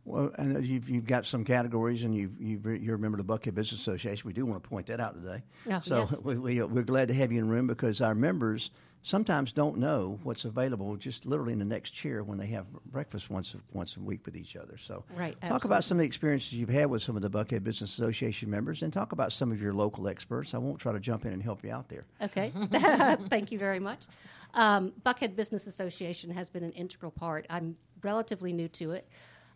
Well, 0.05 0.31
and 0.37 0.65
you've, 0.65 0.89
you've 0.89 1.05
got 1.05 1.25
some 1.25 1.43
categories, 1.43 2.03
and 2.03 2.15
you've, 2.15 2.39
you've, 2.39 2.65
you're 2.81 2.95
a 2.95 2.99
member 2.99 3.19
of 3.19 3.25
the 3.25 3.33
Buckhead 3.33 3.53
Business 3.53 3.81
Association. 3.81 4.23
We 4.25 4.33
do 4.33 4.45
want 4.45 4.63
to 4.63 4.67
point 4.67 4.87
that 4.87 4.99
out 4.99 5.13
today. 5.13 5.43
Oh, 5.69 5.81
so 5.83 6.07
yes. 6.09 6.19
we, 6.23 6.37
we, 6.37 6.61
we're 6.63 6.83
glad 6.83 7.07
to 7.09 7.13
have 7.13 7.31
you 7.31 7.39
in 7.39 7.47
the 7.47 7.53
room 7.53 7.67
because 7.67 8.01
our 8.01 8.15
members 8.15 8.71
sometimes 9.03 9.51
don't 9.51 9.77
know 9.77 10.19
what's 10.23 10.45
available 10.45 10.95
just 10.95 11.25
literally 11.25 11.53
in 11.53 11.59
the 11.59 11.65
next 11.65 11.91
chair 11.91 12.23
when 12.23 12.37
they 12.37 12.47
have 12.47 12.65
breakfast 12.91 13.29
once 13.29 13.55
a, 13.55 13.57
once 13.73 13.97
a 13.97 13.99
week 13.99 14.25
with 14.25 14.35
each 14.35 14.55
other. 14.55 14.77
So 14.77 15.03
Right, 15.15 15.35
talk 15.41 15.65
about 15.65 15.83
some 15.83 15.97
of 15.97 15.99
the 15.99 16.05
experiences 16.05 16.53
you've 16.53 16.69
had 16.69 16.87
with 16.87 17.01
some 17.01 17.15
of 17.15 17.21
the 17.21 17.29
Buckhead 17.29 17.63
Business 17.63 17.91
Association 17.93 18.49
members, 18.49 18.81
and 18.81 18.93
talk 18.93 19.11
about 19.11 19.31
some 19.31 19.51
of 19.51 19.61
your 19.61 19.73
local 19.73 20.07
experts. 20.07 20.53
I 20.53 20.57
won't 20.57 20.79
try 20.79 20.91
to 20.91 20.99
jump 20.99 21.25
in 21.25 21.33
and 21.33 21.41
help 21.41 21.63
you 21.63 21.71
out 21.71 21.89
there. 21.89 22.03
Okay, 22.21 22.51
thank 23.29 23.51
you 23.51 23.59
very 23.59 23.79
much. 23.79 24.01
Um, 24.53 24.91
Buckhead 25.05 25.35
Business 25.35 25.67
Association 25.67 26.29
has 26.31 26.49
been 26.49 26.63
an 26.63 26.73
integral 26.73 27.11
part. 27.11 27.45
I'm 27.49 27.75
relatively 28.03 28.51
new 28.53 28.67
to 28.69 28.91
it, 28.91 29.07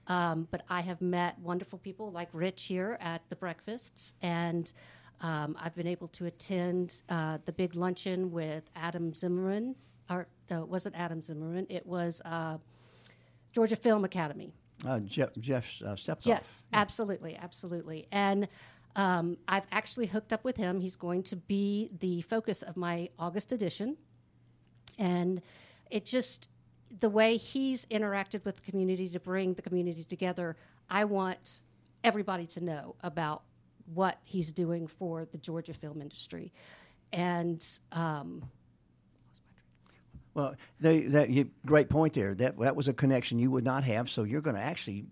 um, 0.08 0.48
but 0.52 0.64
I 0.70 0.82
have 0.82 1.02
met 1.02 1.38
wonderful 1.40 1.80
people 1.80 2.12
like 2.12 2.30
Rich 2.34 2.64
here 2.64 2.98
at 3.02 3.22
the 3.30 3.36
breakfasts, 3.36 4.14
and 4.22 4.72
um, 5.22 5.56
I've 5.60 5.76
been 5.76 5.88
able 5.88 6.08
to 6.10 6.26
attend 6.26 7.02
uh, 7.10 7.38
the 7.46 7.52
big 7.52 7.76
luncheon 7.76 8.32
with 8.32 8.64
Adam 8.76 9.14
Zimmerman. 9.14 9.76
Or 10.10 10.28
no, 10.50 10.62
it 10.62 10.68
wasn't 10.68 10.96
Adam 10.96 11.22
Zimmerman. 11.22 11.66
It 11.70 11.86
was 11.86 12.22
uh, 12.26 12.58
Georgia 13.54 13.76
Film 13.76 14.06
Academy. 14.06 14.54
Uh, 14.86 15.00
Jeff, 15.00 15.30
Jeff 15.40 15.66
uh. 15.84 15.96
Yes, 16.22 16.66
absolutely, 16.74 17.36
absolutely. 17.38 18.08
And 18.12 18.48
um, 18.96 19.38
I've 19.48 19.66
actually 19.72 20.06
hooked 20.06 20.32
up 20.32 20.44
with 20.44 20.58
him. 20.58 20.80
He's 20.80 20.96
going 20.96 21.24
to 21.24 21.36
be 21.36 21.90
the 22.00 22.22
focus 22.22 22.62
of 22.62 22.78
my 22.78 23.10
August 23.18 23.52
edition. 23.52 23.98
And 25.00 25.42
it 25.90 26.06
just, 26.06 26.50
the 27.00 27.10
way 27.10 27.38
he's 27.38 27.86
interacted 27.86 28.46
with 28.46 28.58
the 28.58 28.62
community 28.72 29.10
to 29.10 29.20
bring 29.20 29.54
the 29.54 29.62
community 29.62 30.04
together, 30.04 30.56
I 30.90 31.06
want 31.06 31.62
everybody 32.04 32.46
to 32.48 32.64
know 32.64 32.96
about 33.04 33.44
what 33.94 34.20
he's 34.24 34.52
doing 34.52 34.88
for 34.88 35.26
the 35.26 35.38
Georgia 35.38 35.74
film 35.74 36.02
industry. 36.02 36.54
And 37.14 37.66
um, 37.92 38.44
Well, 40.34 40.56
they, 40.80 41.02
that 41.04 41.30
you, 41.30 41.50
great 41.66 41.90
point 41.90 42.14
there. 42.14 42.34
That 42.36 42.58
that 42.60 42.76
was 42.76 42.88
a 42.88 42.94
connection 42.94 43.40
you 43.40 43.52
would 43.52 43.64
not 43.64 43.84
have. 43.84 44.10
So 44.10 44.24
you're 44.24 44.42
going 44.42 44.56
to 44.56 44.62
actually 44.62 45.06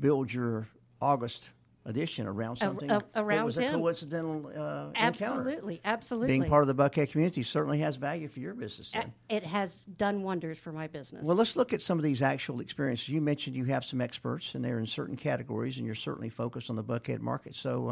build 0.00 0.32
your 0.32 0.68
August 1.00 1.44
edition 1.86 2.26
around 2.26 2.56
something 2.56 2.90
ar- 2.90 3.00
that 3.00 3.20
around 3.20 3.46
was 3.46 3.58
a 3.58 3.70
coincidental 3.70 4.46
uh, 4.46 4.88
encounter. 4.88 4.90
absolutely, 4.96 5.80
absolutely. 5.84 6.28
Being 6.28 6.44
part 6.48 6.68
of 6.68 6.74
the 6.74 6.74
Buckhead 6.74 7.10
community 7.10 7.42
certainly 7.42 7.78
has 7.78 7.96
value 7.96 8.28
for 8.28 8.40
your 8.40 8.54
business. 8.54 8.90
Then. 8.92 9.12
it 9.28 9.44
has 9.44 9.84
done 9.96 10.22
wonders 10.22 10.58
for 10.58 10.72
my 10.72 10.86
business. 10.88 11.24
Well, 11.24 11.36
let's 11.36 11.56
look 11.56 11.72
at 11.72 11.80
some 11.80 11.98
of 11.98 12.04
these 12.04 12.22
actual 12.22 12.60
experiences. 12.60 13.08
You 13.08 13.20
mentioned 13.20 13.56
you 13.56 13.64
have 13.66 13.84
some 13.84 14.00
experts, 14.00 14.54
and 14.54 14.64
they're 14.64 14.78
in 14.78 14.86
certain 14.86 15.16
categories, 15.16 15.76
and 15.76 15.86
you're 15.86 15.94
certainly 15.94 16.28
focused 16.28 16.70
on 16.70 16.76
the 16.76 16.84
Buckhead 16.84 17.20
market. 17.20 17.54
So, 17.54 17.90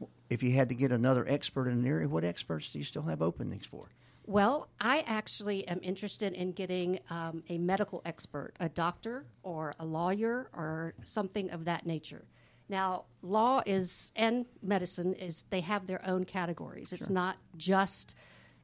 uh, 0.00 0.06
if 0.28 0.42
you 0.42 0.52
had 0.52 0.68
to 0.70 0.74
get 0.74 0.90
another 0.90 1.26
expert 1.28 1.68
in 1.68 1.74
an 1.74 1.86
area, 1.86 2.08
what 2.08 2.24
experts 2.24 2.70
do 2.70 2.78
you 2.78 2.84
still 2.84 3.02
have 3.02 3.22
openings 3.22 3.66
for? 3.66 3.88
Well, 4.26 4.68
I 4.80 5.04
actually 5.06 5.68
am 5.68 5.80
interested 5.82 6.32
in 6.32 6.52
getting 6.52 6.98
um, 7.10 7.44
a 7.50 7.58
medical 7.58 8.00
expert, 8.06 8.54
a 8.58 8.70
doctor 8.70 9.26
or 9.42 9.74
a 9.78 9.84
lawyer 9.84 10.48
or 10.54 10.94
something 11.04 11.50
of 11.50 11.66
that 11.66 11.84
nature. 11.84 12.24
Now, 12.68 13.04
law 13.22 13.62
is 13.66 14.12
and 14.16 14.46
medicine 14.62 15.14
is 15.14 15.44
they 15.50 15.60
have 15.60 15.86
their 15.86 16.04
own 16.06 16.24
categories. 16.24 16.92
It's 16.92 17.10
not 17.10 17.36
just 17.56 18.14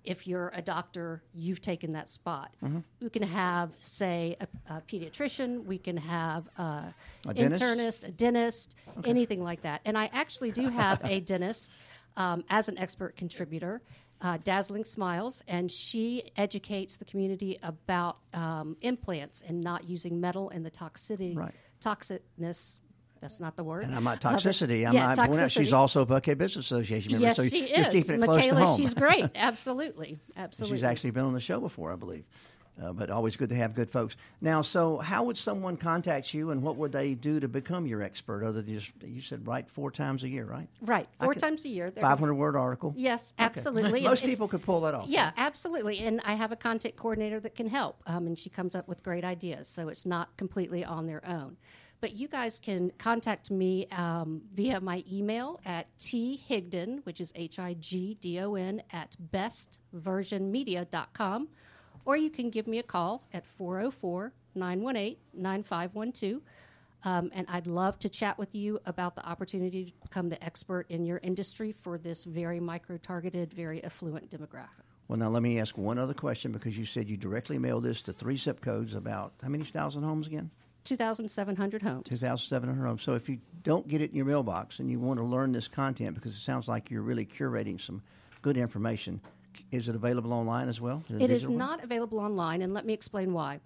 if 0.03 0.27
you're 0.27 0.51
a 0.55 0.63
doctor, 0.63 1.23
you've 1.35 1.61
taken 1.61 1.93
that 1.93 2.09
spot. 2.09 2.55
We 3.03 3.11
can 3.11 3.23
have, 3.23 3.73
say, 3.83 4.37
a, 4.41 4.49
a 4.75 4.81
pediatrician. 4.81 5.65
We 5.65 5.77
can 5.77 5.99
have 5.99 6.49
a, 6.57 6.95
A 7.29 7.35
dentist? 7.35 7.63
internist, 7.63 8.09
a 8.09 8.11
dentist, 8.11 8.75
anything 9.05 9.43
like 9.43 9.61
that. 9.63 9.83
And 9.85 9.99
I 9.99 10.09
actually 10.15 10.53
do 10.53 10.71
have 10.71 11.03
a 11.05 11.21
dentist 11.21 11.77
um, 12.17 12.45
as 12.49 12.69
an 12.71 12.79
expert 12.79 13.15
contributor, 13.17 13.83
uh, 14.23 14.39
Dazzling 14.43 14.85
Smiles, 14.87 15.43
and 15.47 15.71
she 15.71 16.31
educates 16.39 16.97
the 16.97 17.05
community 17.05 17.59
about 17.63 18.17
um, 18.33 18.79
implants 18.81 19.43
and 19.47 19.61
not 19.61 19.85
using 19.85 20.19
metal 20.19 20.49
and 20.49 20.65
the 20.65 20.71
toxicity, 20.71 21.37
Right. 21.37 21.55
toxicness. 21.85 22.79
That's 23.20 23.38
not 23.38 23.56
the 23.56 23.64
word. 23.64 23.85
And 23.85 23.94
I'm 23.94 24.04
not 24.04 24.20
toxicity. 24.20 24.87
I'm 24.87 24.94
yeah, 24.94 25.12
not 25.12 25.37
out 25.37 25.50
she's 25.50 25.72
also 25.72 26.02
a 26.02 26.06
Buckhead 26.06 26.38
Business 26.38 26.64
Association 26.64 27.12
member. 27.12 27.26
Yes, 27.26 27.37
so 27.37 27.46
she 27.46 27.64
is. 27.64 27.92
keeping 27.92 28.22
it 28.22 28.24
close 28.24 28.40
Michaela, 28.40 28.61
to 28.61 28.66
home. 28.66 28.80
she's 28.80 28.94
great. 28.94 29.26
Absolutely, 29.35 30.18
absolutely. 30.37 30.78
She's 30.78 30.85
actually 30.85 31.11
been 31.11 31.24
on 31.24 31.35
the 31.35 31.40
show 31.40 31.61
before, 31.61 31.92
I 31.92 31.96
believe. 31.96 32.24
Uh, 32.83 32.92
but 32.92 33.11
always 33.11 33.37
good 33.37 33.50
to 33.50 33.54
have 33.54 33.74
good 33.74 33.90
folks. 33.90 34.16
Now, 34.40 34.62
so 34.62 34.98
how 34.98 35.24
would 35.24 35.37
someone 35.37 35.76
contact 35.76 36.33
you, 36.33 36.50
and 36.50 36.62
what 36.62 36.76
would 36.76 36.92
they 36.92 37.14
do 37.14 37.38
to 37.38 37.48
become 37.48 37.87
your 37.87 38.00
expert? 38.00 38.42
Other 38.42 38.62
than 38.62 38.78
just 38.78 38.90
you 39.04 39.20
said 39.20 39.46
write 39.46 39.68
four 39.68 39.90
times 39.90 40.22
a 40.22 40.28
year, 40.28 40.44
right? 40.46 40.68
right. 40.80 41.06
Four 41.18 41.35
could- 41.35 41.42
times 41.42 41.64
a 41.66 41.68
year. 41.68 41.90
Five 41.90 42.18
hundred 42.18 42.35
word 42.35 42.56
article. 42.56 42.94
Yes, 42.96 43.35
Okay. 43.38 43.44
absolutely. 43.56 44.02
Most 44.02 44.24
people 44.24 44.48
could 44.48 44.62
pull 44.62 44.80
that 44.83 44.94
off. 44.94 45.09
Yeah, 45.09 45.33
absolutely. 45.37 45.98
And 45.98 46.22
I 46.24 46.35
have 46.35 46.52
a 46.52 46.56
content 46.56 46.96
coordinator 46.96 47.38
that 47.40 47.54
can 47.54 47.66
help, 47.66 48.02
um, 48.06 48.26
and 48.26 48.38
she 48.38 48.48
comes 48.48 48.74
up 48.74 48.88
with 48.88 49.02
great 49.02 49.24
ideas. 49.24 49.68
So 49.68 49.88
it's 49.88 50.06
not 50.06 50.35
completely 50.38 50.83
on 50.83 51.06
their 51.06 51.26
own. 51.26 51.59
But 52.01 52.15
you 52.15 52.29
guys 52.29 52.59
can 52.59 52.93
contact 52.99 53.51
me 53.51 53.87
um, 53.93 54.41
via 54.55 54.81
my 54.81 55.05
email 55.11 55.61
at 55.67 55.87
t 55.99 56.41
thigdon, 56.49 57.05
which 57.05 57.21
is 57.21 57.31
H 57.35 57.59
I 57.59 57.75
G 57.75 58.17
D 58.21 58.41
O 58.41 58.55
N, 58.55 58.83
at 58.91 59.17
bestversionmedia.com. 59.33 61.49
Or 62.07 62.17
you 62.17 62.31
can 62.31 62.49
give 62.49 62.67
me 62.67 62.79
a 62.79 62.83
call 62.83 63.27
at 63.35 63.47
404 63.47 64.33
918 64.55 65.19
9512. 65.35 66.41
Um, 67.03 67.31
and 67.35 67.47
I'd 67.49 67.67
love 67.67 67.99
to 68.01 68.09
chat 68.09 68.39
with 68.39 68.55
you 68.55 68.79
about 68.87 69.15
the 69.15 69.27
opportunity 69.27 69.87
to 69.87 70.09
become 70.09 70.29
the 70.29 70.43
expert 70.45 70.87
in 70.91 71.07
your 71.07 71.19
industry 71.23 71.75
for 71.81 71.99
this 71.99 72.25
very 72.25 72.61
micro 72.61 72.99
targeted, 72.99 73.55
very 73.55 73.83
affluent 73.85 74.31
demographic. 74.31 74.85
Well, 75.09 75.19
now 75.19 75.29
let 75.29 75.43
me 75.43 75.59
ask 75.59 75.77
one 75.77 75.99
other 75.99 76.15
question 76.15 76.53
because 76.53 76.79
you 76.79 76.85
said 76.85 77.09
you 77.09 77.17
directly 77.17 77.59
mailed 77.59 77.85
this 77.85 78.03
to 78.03 78.13
three 78.13 78.37
zip 78.37 78.61
codes 78.61 78.95
about 78.95 79.33
how 79.43 79.49
many 79.49 79.65
thousand 79.65 80.03
homes 80.03 80.27
again? 80.27 80.51
2,700 80.85 81.83
homes. 81.83 82.07
2,700 82.09 82.87
homes. 82.87 83.03
So 83.03 83.14
if 83.14 83.29
you 83.29 83.38
don't 83.62 83.87
get 83.87 84.01
it 84.01 84.11
in 84.11 84.16
your 84.16 84.27
mailbox 84.27 84.79
and 84.79 84.90
you 84.90 84.99
want 84.99 85.19
to 85.19 85.25
learn 85.25 85.53
this 85.53 85.69
content 85.69 86.14
because 86.14 86.35
it 86.35 86.40
sounds 86.40 86.69
like 86.69 86.90
you're 86.90 87.03
really 87.03 87.27
curating 87.27 87.81
some 87.81 88.03
good 88.43 88.57
information, 88.57 89.21
is 89.71 89.88
it 89.88 89.95
available 89.95 90.33
online 90.33 90.69
as 90.69 90.81
well? 90.81 91.03
It 91.09 91.31
is 91.31 91.43
digital 91.43 91.53
way? 91.53 91.59
not 91.59 91.85
available 91.85 92.19
online, 92.19 92.62
and 92.62 92.75
let 92.75 92.87
me 92.87 92.93
explain 92.93 93.33
why. 93.33 93.61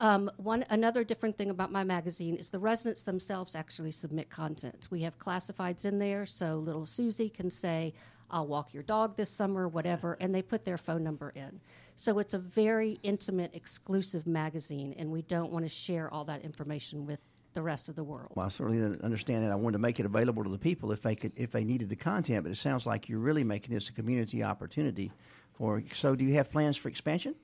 Um, 0.00 0.30
one 0.36 0.64
another 0.70 1.02
different 1.02 1.36
thing 1.36 1.50
about 1.50 1.72
my 1.72 1.82
magazine 1.82 2.36
is 2.36 2.50
the 2.50 2.58
residents 2.60 3.02
themselves 3.02 3.56
actually 3.56 3.90
submit 3.90 4.30
content. 4.30 4.86
We 4.90 5.02
have 5.02 5.18
classifieds 5.18 5.84
in 5.84 5.98
there, 5.98 6.24
so 6.24 6.56
little 6.56 6.86
Susie 6.86 7.28
can 7.28 7.50
say, 7.50 7.94
"I'll 8.30 8.46
walk 8.46 8.74
your 8.74 8.82
dog 8.82 9.16
this 9.16 9.30
summer," 9.30 9.68
whatever, 9.68 10.16
and 10.20 10.34
they 10.34 10.42
put 10.42 10.64
their 10.64 10.78
phone 10.78 11.02
number 11.02 11.30
in. 11.30 11.60
So 11.96 12.18
it's 12.18 12.34
a 12.34 12.38
very 12.38 13.00
intimate, 13.02 13.54
exclusive 13.54 14.26
magazine, 14.26 14.94
and 14.96 15.10
we 15.10 15.22
don't 15.22 15.50
want 15.50 15.64
to 15.64 15.68
share 15.68 16.12
all 16.12 16.24
that 16.26 16.42
information 16.42 17.06
with 17.06 17.20
the 17.54 17.62
rest 17.62 17.88
of 17.88 17.96
the 17.96 18.04
world. 18.04 18.32
Well, 18.34 18.46
I 18.46 18.50
certainly 18.50 18.78
didn't 18.78 19.02
understand 19.02 19.44
it. 19.44 19.48
I 19.48 19.56
wanted 19.56 19.72
to 19.72 19.78
make 19.80 19.98
it 19.98 20.06
available 20.06 20.44
to 20.44 20.50
the 20.50 20.58
people 20.58 20.92
if 20.92 21.02
they 21.02 21.16
could, 21.16 21.32
if 21.34 21.50
they 21.50 21.64
needed 21.64 21.88
the 21.88 21.96
content. 21.96 22.44
But 22.44 22.52
it 22.52 22.58
sounds 22.58 22.86
like 22.86 23.08
you're 23.08 23.18
really 23.18 23.44
making 23.44 23.74
this 23.74 23.88
a 23.88 23.92
community 23.92 24.44
opportunity. 24.44 25.10
For 25.54 25.82
so, 25.92 26.14
do 26.14 26.24
you 26.24 26.34
have 26.34 26.50
plans 26.50 26.76
for 26.76 26.88
expansion? 26.88 27.34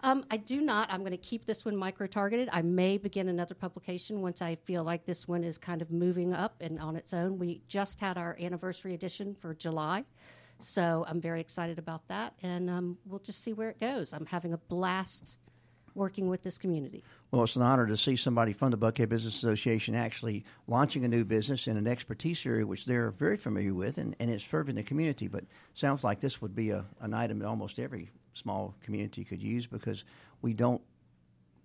Um, 0.00 0.24
I 0.30 0.36
do 0.36 0.60
not. 0.60 0.90
I'm 0.92 1.00
going 1.00 1.10
to 1.10 1.16
keep 1.16 1.44
this 1.44 1.64
one 1.64 1.76
micro 1.76 2.06
targeted. 2.06 2.48
I 2.52 2.62
may 2.62 2.98
begin 2.98 3.28
another 3.28 3.54
publication 3.54 4.22
once 4.22 4.40
I 4.40 4.54
feel 4.64 4.84
like 4.84 5.04
this 5.04 5.26
one 5.26 5.42
is 5.42 5.58
kind 5.58 5.82
of 5.82 5.90
moving 5.90 6.32
up 6.32 6.54
and 6.60 6.78
on 6.78 6.94
its 6.94 7.12
own. 7.12 7.38
We 7.38 7.62
just 7.68 7.98
had 7.98 8.16
our 8.16 8.36
anniversary 8.40 8.94
edition 8.94 9.34
for 9.40 9.54
July, 9.54 10.04
so 10.60 11.04
I'm 11.08 11.20
very 11.20 11.40
excited 11.40 11.78
about 11.78 12.06
that, 12.08 12.34
and 12.42 12.70
um, 12.70 12.98
we'll 13.06 13.18
just 13.18 13.42
see 13.42 13.52
where 13.52 13.70
it 13.70 13.80
goes. 13.80 14.12
I'm 14.12 14.26
having 14.26 14.52
a 14.52 14.58
blast 14.58 15.36
working 15.94 16.28
with 16.28 16.44
this 16.44 16.58
community. 16.58 17.02
Well, 17.32 17.42
it's 17.42 17.56
an 17.56 17.62
honor 17.62 17.86
to 17.86 17.96
see 17.96 18.14
somebody 18.14 18.52
from 18.52 18.70
the 18.70 18.78
Buckhead 18.78 19.08
Business 19.08 19.34
Association 19.36 19.96
actually 19.96 20.44
launching 20.68 21.04
a 21.04 21.08
new 21.08 21.24
business 21.24 21.66
in 21.66 21.76
an 21.76 21.88
expertise 21.88 22.46
area 22.46 22.64
which 22.64 22.84
they're 22.84 23.10
very 23.10 23.36
familiar 23.36 23.74
with, 23.74 23.98
and, 23.98 24.14
and 24.20 24.30
it's 24.30 24.44
serving 24.44 24.76
the 24.76 24.84
community. 24.84 25.26
But 25.26 25.44
sounds 25.74 26.04
like 26.04 26.20
this 26.20 26.40
would 26.40 26.54
be 26.54 26.70
a, 26.70 26.84
an 27.00 27.14
item 27.14 27.40
that 27.40 27.46
almost 27.46 27.80
every 27.80 28.10
small 28.38 28.74
community 28.82 29.24
could 29.24 29.42
use 29.42 29.66
because 29.66 30.04
we 30.42 30.54
don't 30.54 30.80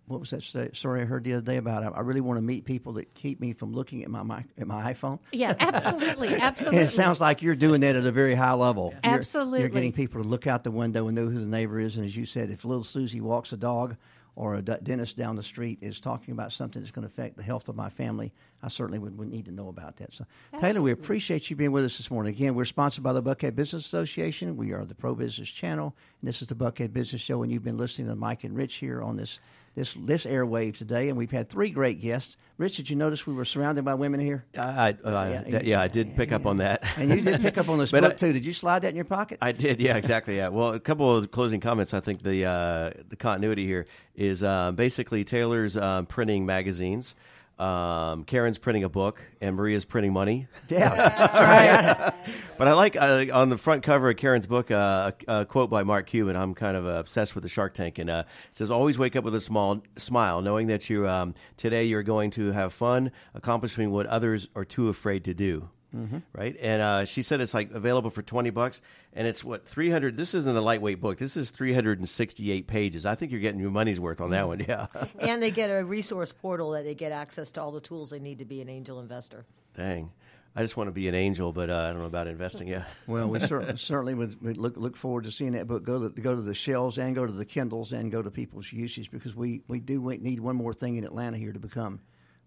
what 0.07 0.19
was 0.19 0.31
that 0.31 0.75
story 0.75 1.01
I 1.01 1.05
heard 1.05 1.23
the 1.23 1.33
other 1.33 1.41
day 1.41 1.55
about? 1.55 1.95
I, 1.95 2.01
really 2.01 2.19
want 2.19 2.37
to 2.37 2.41
meet 2.41 2.65
people 2.65 2.93
that 2.93 3.13
keep 3.13 3.39
me 3.39 3.53
from 3.53 3.71
looking 3.73 4.03
at 4.03 4.09
my, 4.09 4.21
my 4.21 4.43
at 4.57 4.67
my 4.67 4.93
iPhone. 4.93 5.19
Yeah, 5.31 5.55
absolutely, 5.57 6.35
absolutely. 6.41 6.79
And 6.79 6.87
it 6.87 6.91
sounds 6.91 7.21
like 7.21 7.41
you're 7.41 7.55
doing 7.55 7.81
that 7.81 7.95
at 7.95 8.05
a 8.05 8.11
very 8.11 8.35
high 8.35 8.53
level. 8.53 8.93
You're- 9.03 9.15
You're, 9.61 9.69
getting 9.69 9.93
people 9.93 10.21
to 10.21 10.27
look 10.27 10.45
out 10.45 10.65
the 10.65 10.71
window 10.71 11.07
and 11.07 11.15
know 11.15 11.27
who 11.27 11.39
the 11.39 11.45
neighbor 11.45 11.79
is. 11.79 11.95
And 11.95 12.05
as 12.05 12.15
you 12.17 12.25
said, 12.25 12.49
if 12.49 12.65
little 12.65 12.83
Susie 12.83 13.21
walks 13.21 13.53
a 13.53 13.57
dog 13.57 13.95
or 14.35 14.55
a 14.55 14.61
dentist 14.61 15.15
down 15.15 15.35
the 15.35 15.43
street 15.43 15.77
is 15.81 15.99
talking 15.99 16.31
about 16.31 16.51
something 16.51 16.81
that's 16.81 16.91
going 16.91 17.07
to 17.07 17.13
affect 17.13 17.37
the 17.37 17.43
health 17.43 17.69
of 17.69 17.75
my 17.75 17.89
family, 17.89 18.31
I 18.63 18.67
certainly 18.67 18.97
would, 18.97 19.17
would 19.17 19.29
need 19.29 19.45
to 19.45 19.51
know 19.51 19.67
about 19.67 19.97
that. 19.97 20.13
So, 20.13 20.25
Taylor, 20.59 20.81
we 20.81 20.91
appreciate 20.91 21.49
you 21.49 21.55
being 21.55 21.71
with 21.71 21.85
us 21.85 21.97
this 21.97 22.09
morning. 22.09 22.33
Again, 22.33 22.55
we're 22.55 22.65
sponsored 22.65 23.03
by 23.03 23.13
the 23.13 23.21
Buckhead 23.21 23.55
Business 23.55 23.85
Association. 23.85 24.57
We 24.57 24.71
are 24.71 24.85
the 24.85 24.95
Pro 24.95 25.13
Business 25.13 25.49
Channel, 25.49 25.95
and 26.21 26.27
this 26.27 26.41
is 26.41 26.47
the 26.47 26.55
Buckhead 26.55 26.93
Business 26.93 27.21
Show. 27.21 27.43
And 27.43 27.51
you've 27.51 27.63
been 27.63 27.77
listening 27.77 28.07
to 28.07 28.15
Mike 28.15 28.43
and 28.43 28.55
Rich 28.55 28.75
here 28.75 29.03
on 29.03 29.17
this 29.17 29.39
this 29.75 29.93
this 29.99 30.25
airwave 30.25 30.77
today, 30.77 31.09
and 31.09 31.17
we've 31.17 31.31
had 31.31 31.49
three 31.49 31.69
great 31.71 31.99
guests. 31.99 32.37
Rich, 32.57 32.77
did 32.77 32.89
you 32.89 32.95
notice 32.95 33.25
we 33.25 33.33
were 33.33 33.45
surrounded 33.45 33.83
by 33.83 33.95
women 33.95 34.19
here? 34.19 34.45
I, 34.55 34.91
uh, 34.91 34.95
Yeah, 35.03 35.43
yeah, 35.47 35.61
yeah, 35.63 35.81
I 35.81 35.87
did 35.87 36.15
pick 36.15 36.31
up 36.31 36.45
on 36.45 36.57
that. 36.57 36.83
And 36.97 37.09
you 37.09 37.21
did 37.21 37.41
pick 37.41 37.57
up 37.57 37.67
on 37.69 37.79
this 37.79 37.89
But 37.91 38.01
book 38.01 38.13
I- 38.13 38.15
too. 38.15 38.33
Did 38.33 38.45
you 38.45 38.53
slide 38.53 38.83
that 38.83 38.89
in 38.89 38.95
your 38.95 39.05
pocket? 39.05 39.39
I 39.41 39.51
did, 39.51 39.81
yeah, 39.81 39.97
exactly, 39.97 40.37
yeah. 40.37 40.49
Well, 40.49 40.73
a 40.73 40.79
couple 40.79 41.15
of 41.17 41.31
closing 41.31 41.59
comments. 41.59 41.93
I 41.93 41.99
think 41.99 42.21
the 42.21 42.45
uh, 42.45 42.91
the 43.09 43.15
continuity 43.15 43.65
here 43.65 43.87
is 44.15 44.43
uh, 44.43 44.71
basically 44.73 45.23
Taylor's 45.23 45.75
um, 45.75 46.05
printing 46.05 46.45
magazines, 46.45 47.15
um, 47.59 48.23
Karen's 48.25 48.57
printing 48.57 48.83
a 48.83 48.89
book, 48.89 49.21
and 49.39 49.55
Maria's 49.55 49.85
printing 49.85 50.11
money. 50.13 50.47
yeah, 50.69 50.95
that's 50.95 51.35
right. 51.35 52.13
But 52.57 52.67
I 52.67 52.73
like 52.73 52.95
uh, 52.95 53.25
on 53.31 53.49
the 53.49 53.57
front 53.57 53.83
cover 53.83 54.09
of 54.09 54.17
Karen's 54.17 54.47
book 54.47 54.71
uh, 54.71 55.11
a, 55.27 55.41
a 55.41 55.45
quote 55.45 55.69
by 55.69 55.83
Mark 55.83 56.07
Cuban. 56.07 56.35
I'm 56.35 56.55
kind 56.55 56.75
of 56.75 56.85
uh, 56.85 56.91
obsessed 56.91 57.35
with 57.35 57.43
the 57.43 57.49
Shark 57.49 57.73
Tank, 57.73 57.99
and 57.99 58.09
uh, 58.09 58.23
it 58.49 58.55
says, 58.55 58.71
"Always 58.71 58.97
wake 58.97 59.15
up 59.15 59.23
with 59.23 59.35
a 59.35 59.41
small 59.41 59.83
smile, 59.97 60.41
knowing 60.41 60.67
that 60.67 60.89
you 60.89 61.07
um, 61.07 61.35
today 61.57 61.83
you're 61.83 62.03
going 62.03 62.31
to 62.31 62.51
have 62.51 62.73
fun, 62.73 63.11
accomplishing 63.33 63.91
what 63.91 64.05
others 64.07 64.49
are 64.55 64.65
too 64.65 64.89
afraid 64.89 65.23
to 65.25 65.33
do." 65.33 65.69
Mm-hmm. 65.95 66.17
Right, 66.35 66.55
and 66.59 66.81
uh, 66.81 67.05
she 67.05 67.21
said 67.21 67.39
it's 67.39 67.53
like 67.53 67.71
available 67.71 68.09
for 68.09 68.23
twenty 68.23 68.49
bucks, 68.49 68.81
and 69.13 69.27
it's 69.27 69.43
what 69.43 69.67
three 69.67 69.91
hundred. 69.91 70.17
This 70.17 70.33
isn't 70.33 70.55
a 70.55 70.61
lightweight 70.61 70.99
book. 70.99 71.19
This 71.19 71.37
is 71.37 71.51
three 71.51 71.73
hundred 71.73 71.99
and 71.99 72.09
sixty-eight 72.09 72.65
pages. 72.65 73.05
I 73.05 73.13
think 73.15 73.31
you're 73.31 73.41
getting 73.41 73.59
your 73.59 73.69
money's 73.71 73.99
worth 73.99 74.19
on 74.19 74.31
that 74.31 74.47
one. 74.47 74.59
Yeah, 74.67 74.87
and 75.19 75.41
they 75.41 75.51
get 75.51 75.67
a 75.67 75.83
resource 75.83 76.31
portal 76.31 76.71
that 76.71 76.83
they 76.85 76.95
get 76.95 77.11
access 77.11 77.51
to 77.53 77.61
all 77.61 77.71
the 77.71 77.81
tools 77.81 78.09
they 78.09 78.19
need 78.19 78.39
to 78.39 78.45
be 78.45 78.61
an 78.61 78.69
angel 78.69 78.99
investor. 78.99 79.45
dang. 79.75 80.11
I 80.55 80.61
just 80.61 80.77
want 80.77 80.87
to 80.87 80.91
be 80.91 81.07
an 81.07 81.15
angel, 81.15 81.51
but 81.51 81.71
uh, 81.71 81.75
I 81.75 81.87
don't 81.89 81.97
know 82.01 82.05
about 82.05 82.27
investing. 82.27 82.67
Yeah. 82.67 82.83
Well, 83.07 83.27
we 83.27 83.39
cer- 83.39 83.75
certainly 83.77 84.13
would, 84.13 84.39
would 84.43 84.57
look 84.57 84.77
look 84.77 84.95
forward 84.95 85.23
to 85.23 85.31
seeing 85.31 85.53
that 85.53 85.67
book 85.67 85.83
go 85.83 86.07
to 86.07 86.21
go 86.21 86.35
to 86.35 86.41
the 86.43 86.53
shelves 86.53 86.99
and 86.99 87.15
go 87.15 87.25
to 87.25 87.31
the 87.31 87.45
Kindles 87.45 87.91
and 87.91 88.11
go 88.11 88.21
to 88.21 88.29
people's 88.29 88.71
uses 88.71 89.07
because 89.07 89.35
we 89.35 89.61
we 89.67 89.79
do 89.79 89.99
need 90.21 90.39
one 90.39 90.55
more 90.55 90.71
thing 90.73 90.95
in 90.97 91.03
Atlanta 91.05 91.37
here 91.37 91.51
to 91.53 91.59
become 91.59 91.99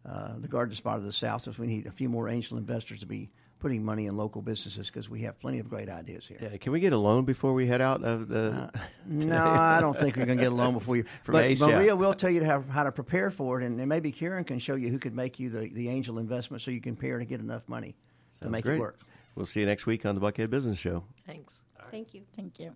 uh, 0.09 0.35
the 0.39 0.49
garden 0.49 0.75
spot 0.75 0.97
of 0.99 1.05
the 1.05 1.13
South. 1.13 1.47
Is 1.49 1.59
we 1.59 1.67
need 1.67 1.87
a 1.87 1.91
few 1.91 2.09
more 2.09 2.29
angel 2.29 2.59
investors 2.59 3.01
to 3.01 3.07
be 3.07 3.31
putting 3.59 3.85
money 3.85 4.07
in 4.07 4.17
local 4.17 4.43
businesses 4.43 4.87
because 4.89 5.09
we 5.09 5.23
have 5.23 5.39
plenty 5.41 5.59
of 5.59 5.69
great 5.69 5.89
ideas 5.89 6.27
here. 6.27 6.39
Yeah, 6.41 6.57
can 6.59 6.73
we 6.73 6.81
get 6.81 6.93
a 6.93 6.99
loan 6.99 7.25
before 7.25 7.55
we 7.55 7.67
head 7.67 7.81
out 7.81 8.05
of 8.05 8.29
the? 8.29 8.71
Uh, 8.75 8.79
No, 9.07 9.43
I 9.45 9.81
don't 9.81 9.97
think 9.97 10.17
we're 10.17 10.27
going 10.27 10.39
to 10.39 10.45
get 10.45 10.53
a 10.53 10.55
loan 10.55 10.75
before 10.75 10.97
you. 10.97 11.05
From 11.25 11.35
but 11.35 11.45
Ace, 11.45 11.61
yeah. 11.61 11.69
Maria 11.69 11.97
will 11.97 12.15
tell 12.15 12.31
you 12.31 12.45
how, 12.45 12.63
how 12.63 12.85
to 12.85 12.93
prepare 12.93 13.31
for 13.31 13.61
it, 13.61 13.65
and, 13.65 13.79
and 13.81 13.89
maybe 13.89 14.13
Karen 14.13 14.45
can 14.45 14.59
show 14.59 14.75
you 14.75 14.91
who 14.91 14.99
could 14.99 15.15
make 15.15 15.39
you 15.39 15.49
the, 15.49 15.69
the 15.69 15.89
angel 15.89 16.19
investment 16.19 16.63
so 16.63 16.71
you 16.71 16.81
can 16.81 16.97
pair 16.97 17.19
to 17.19 17.25
get 17.25 17.41
enough 17.41 17.63
money 17.69 17.97
to 18.41 18.49
make 18.49 18.65
great. 18.65 18.77
it 18.77 18.81
work. 18.81 19.01
We'll 19.35 19.47
see 19.47 19.61
you 19.61 19.67
next 19.67 19.87
week 19.87 20.05
on 20.05 20.15
the 20.15 20.21
Buckhead 20.21 20.51
Business 20.51 20.79
Show. 20.79 21.05
Thanks. 21.27 21.63
Thank 21.91 22.15
you. 22.15 22.23
Thank 22.35 22.59
you. 22.59 22.75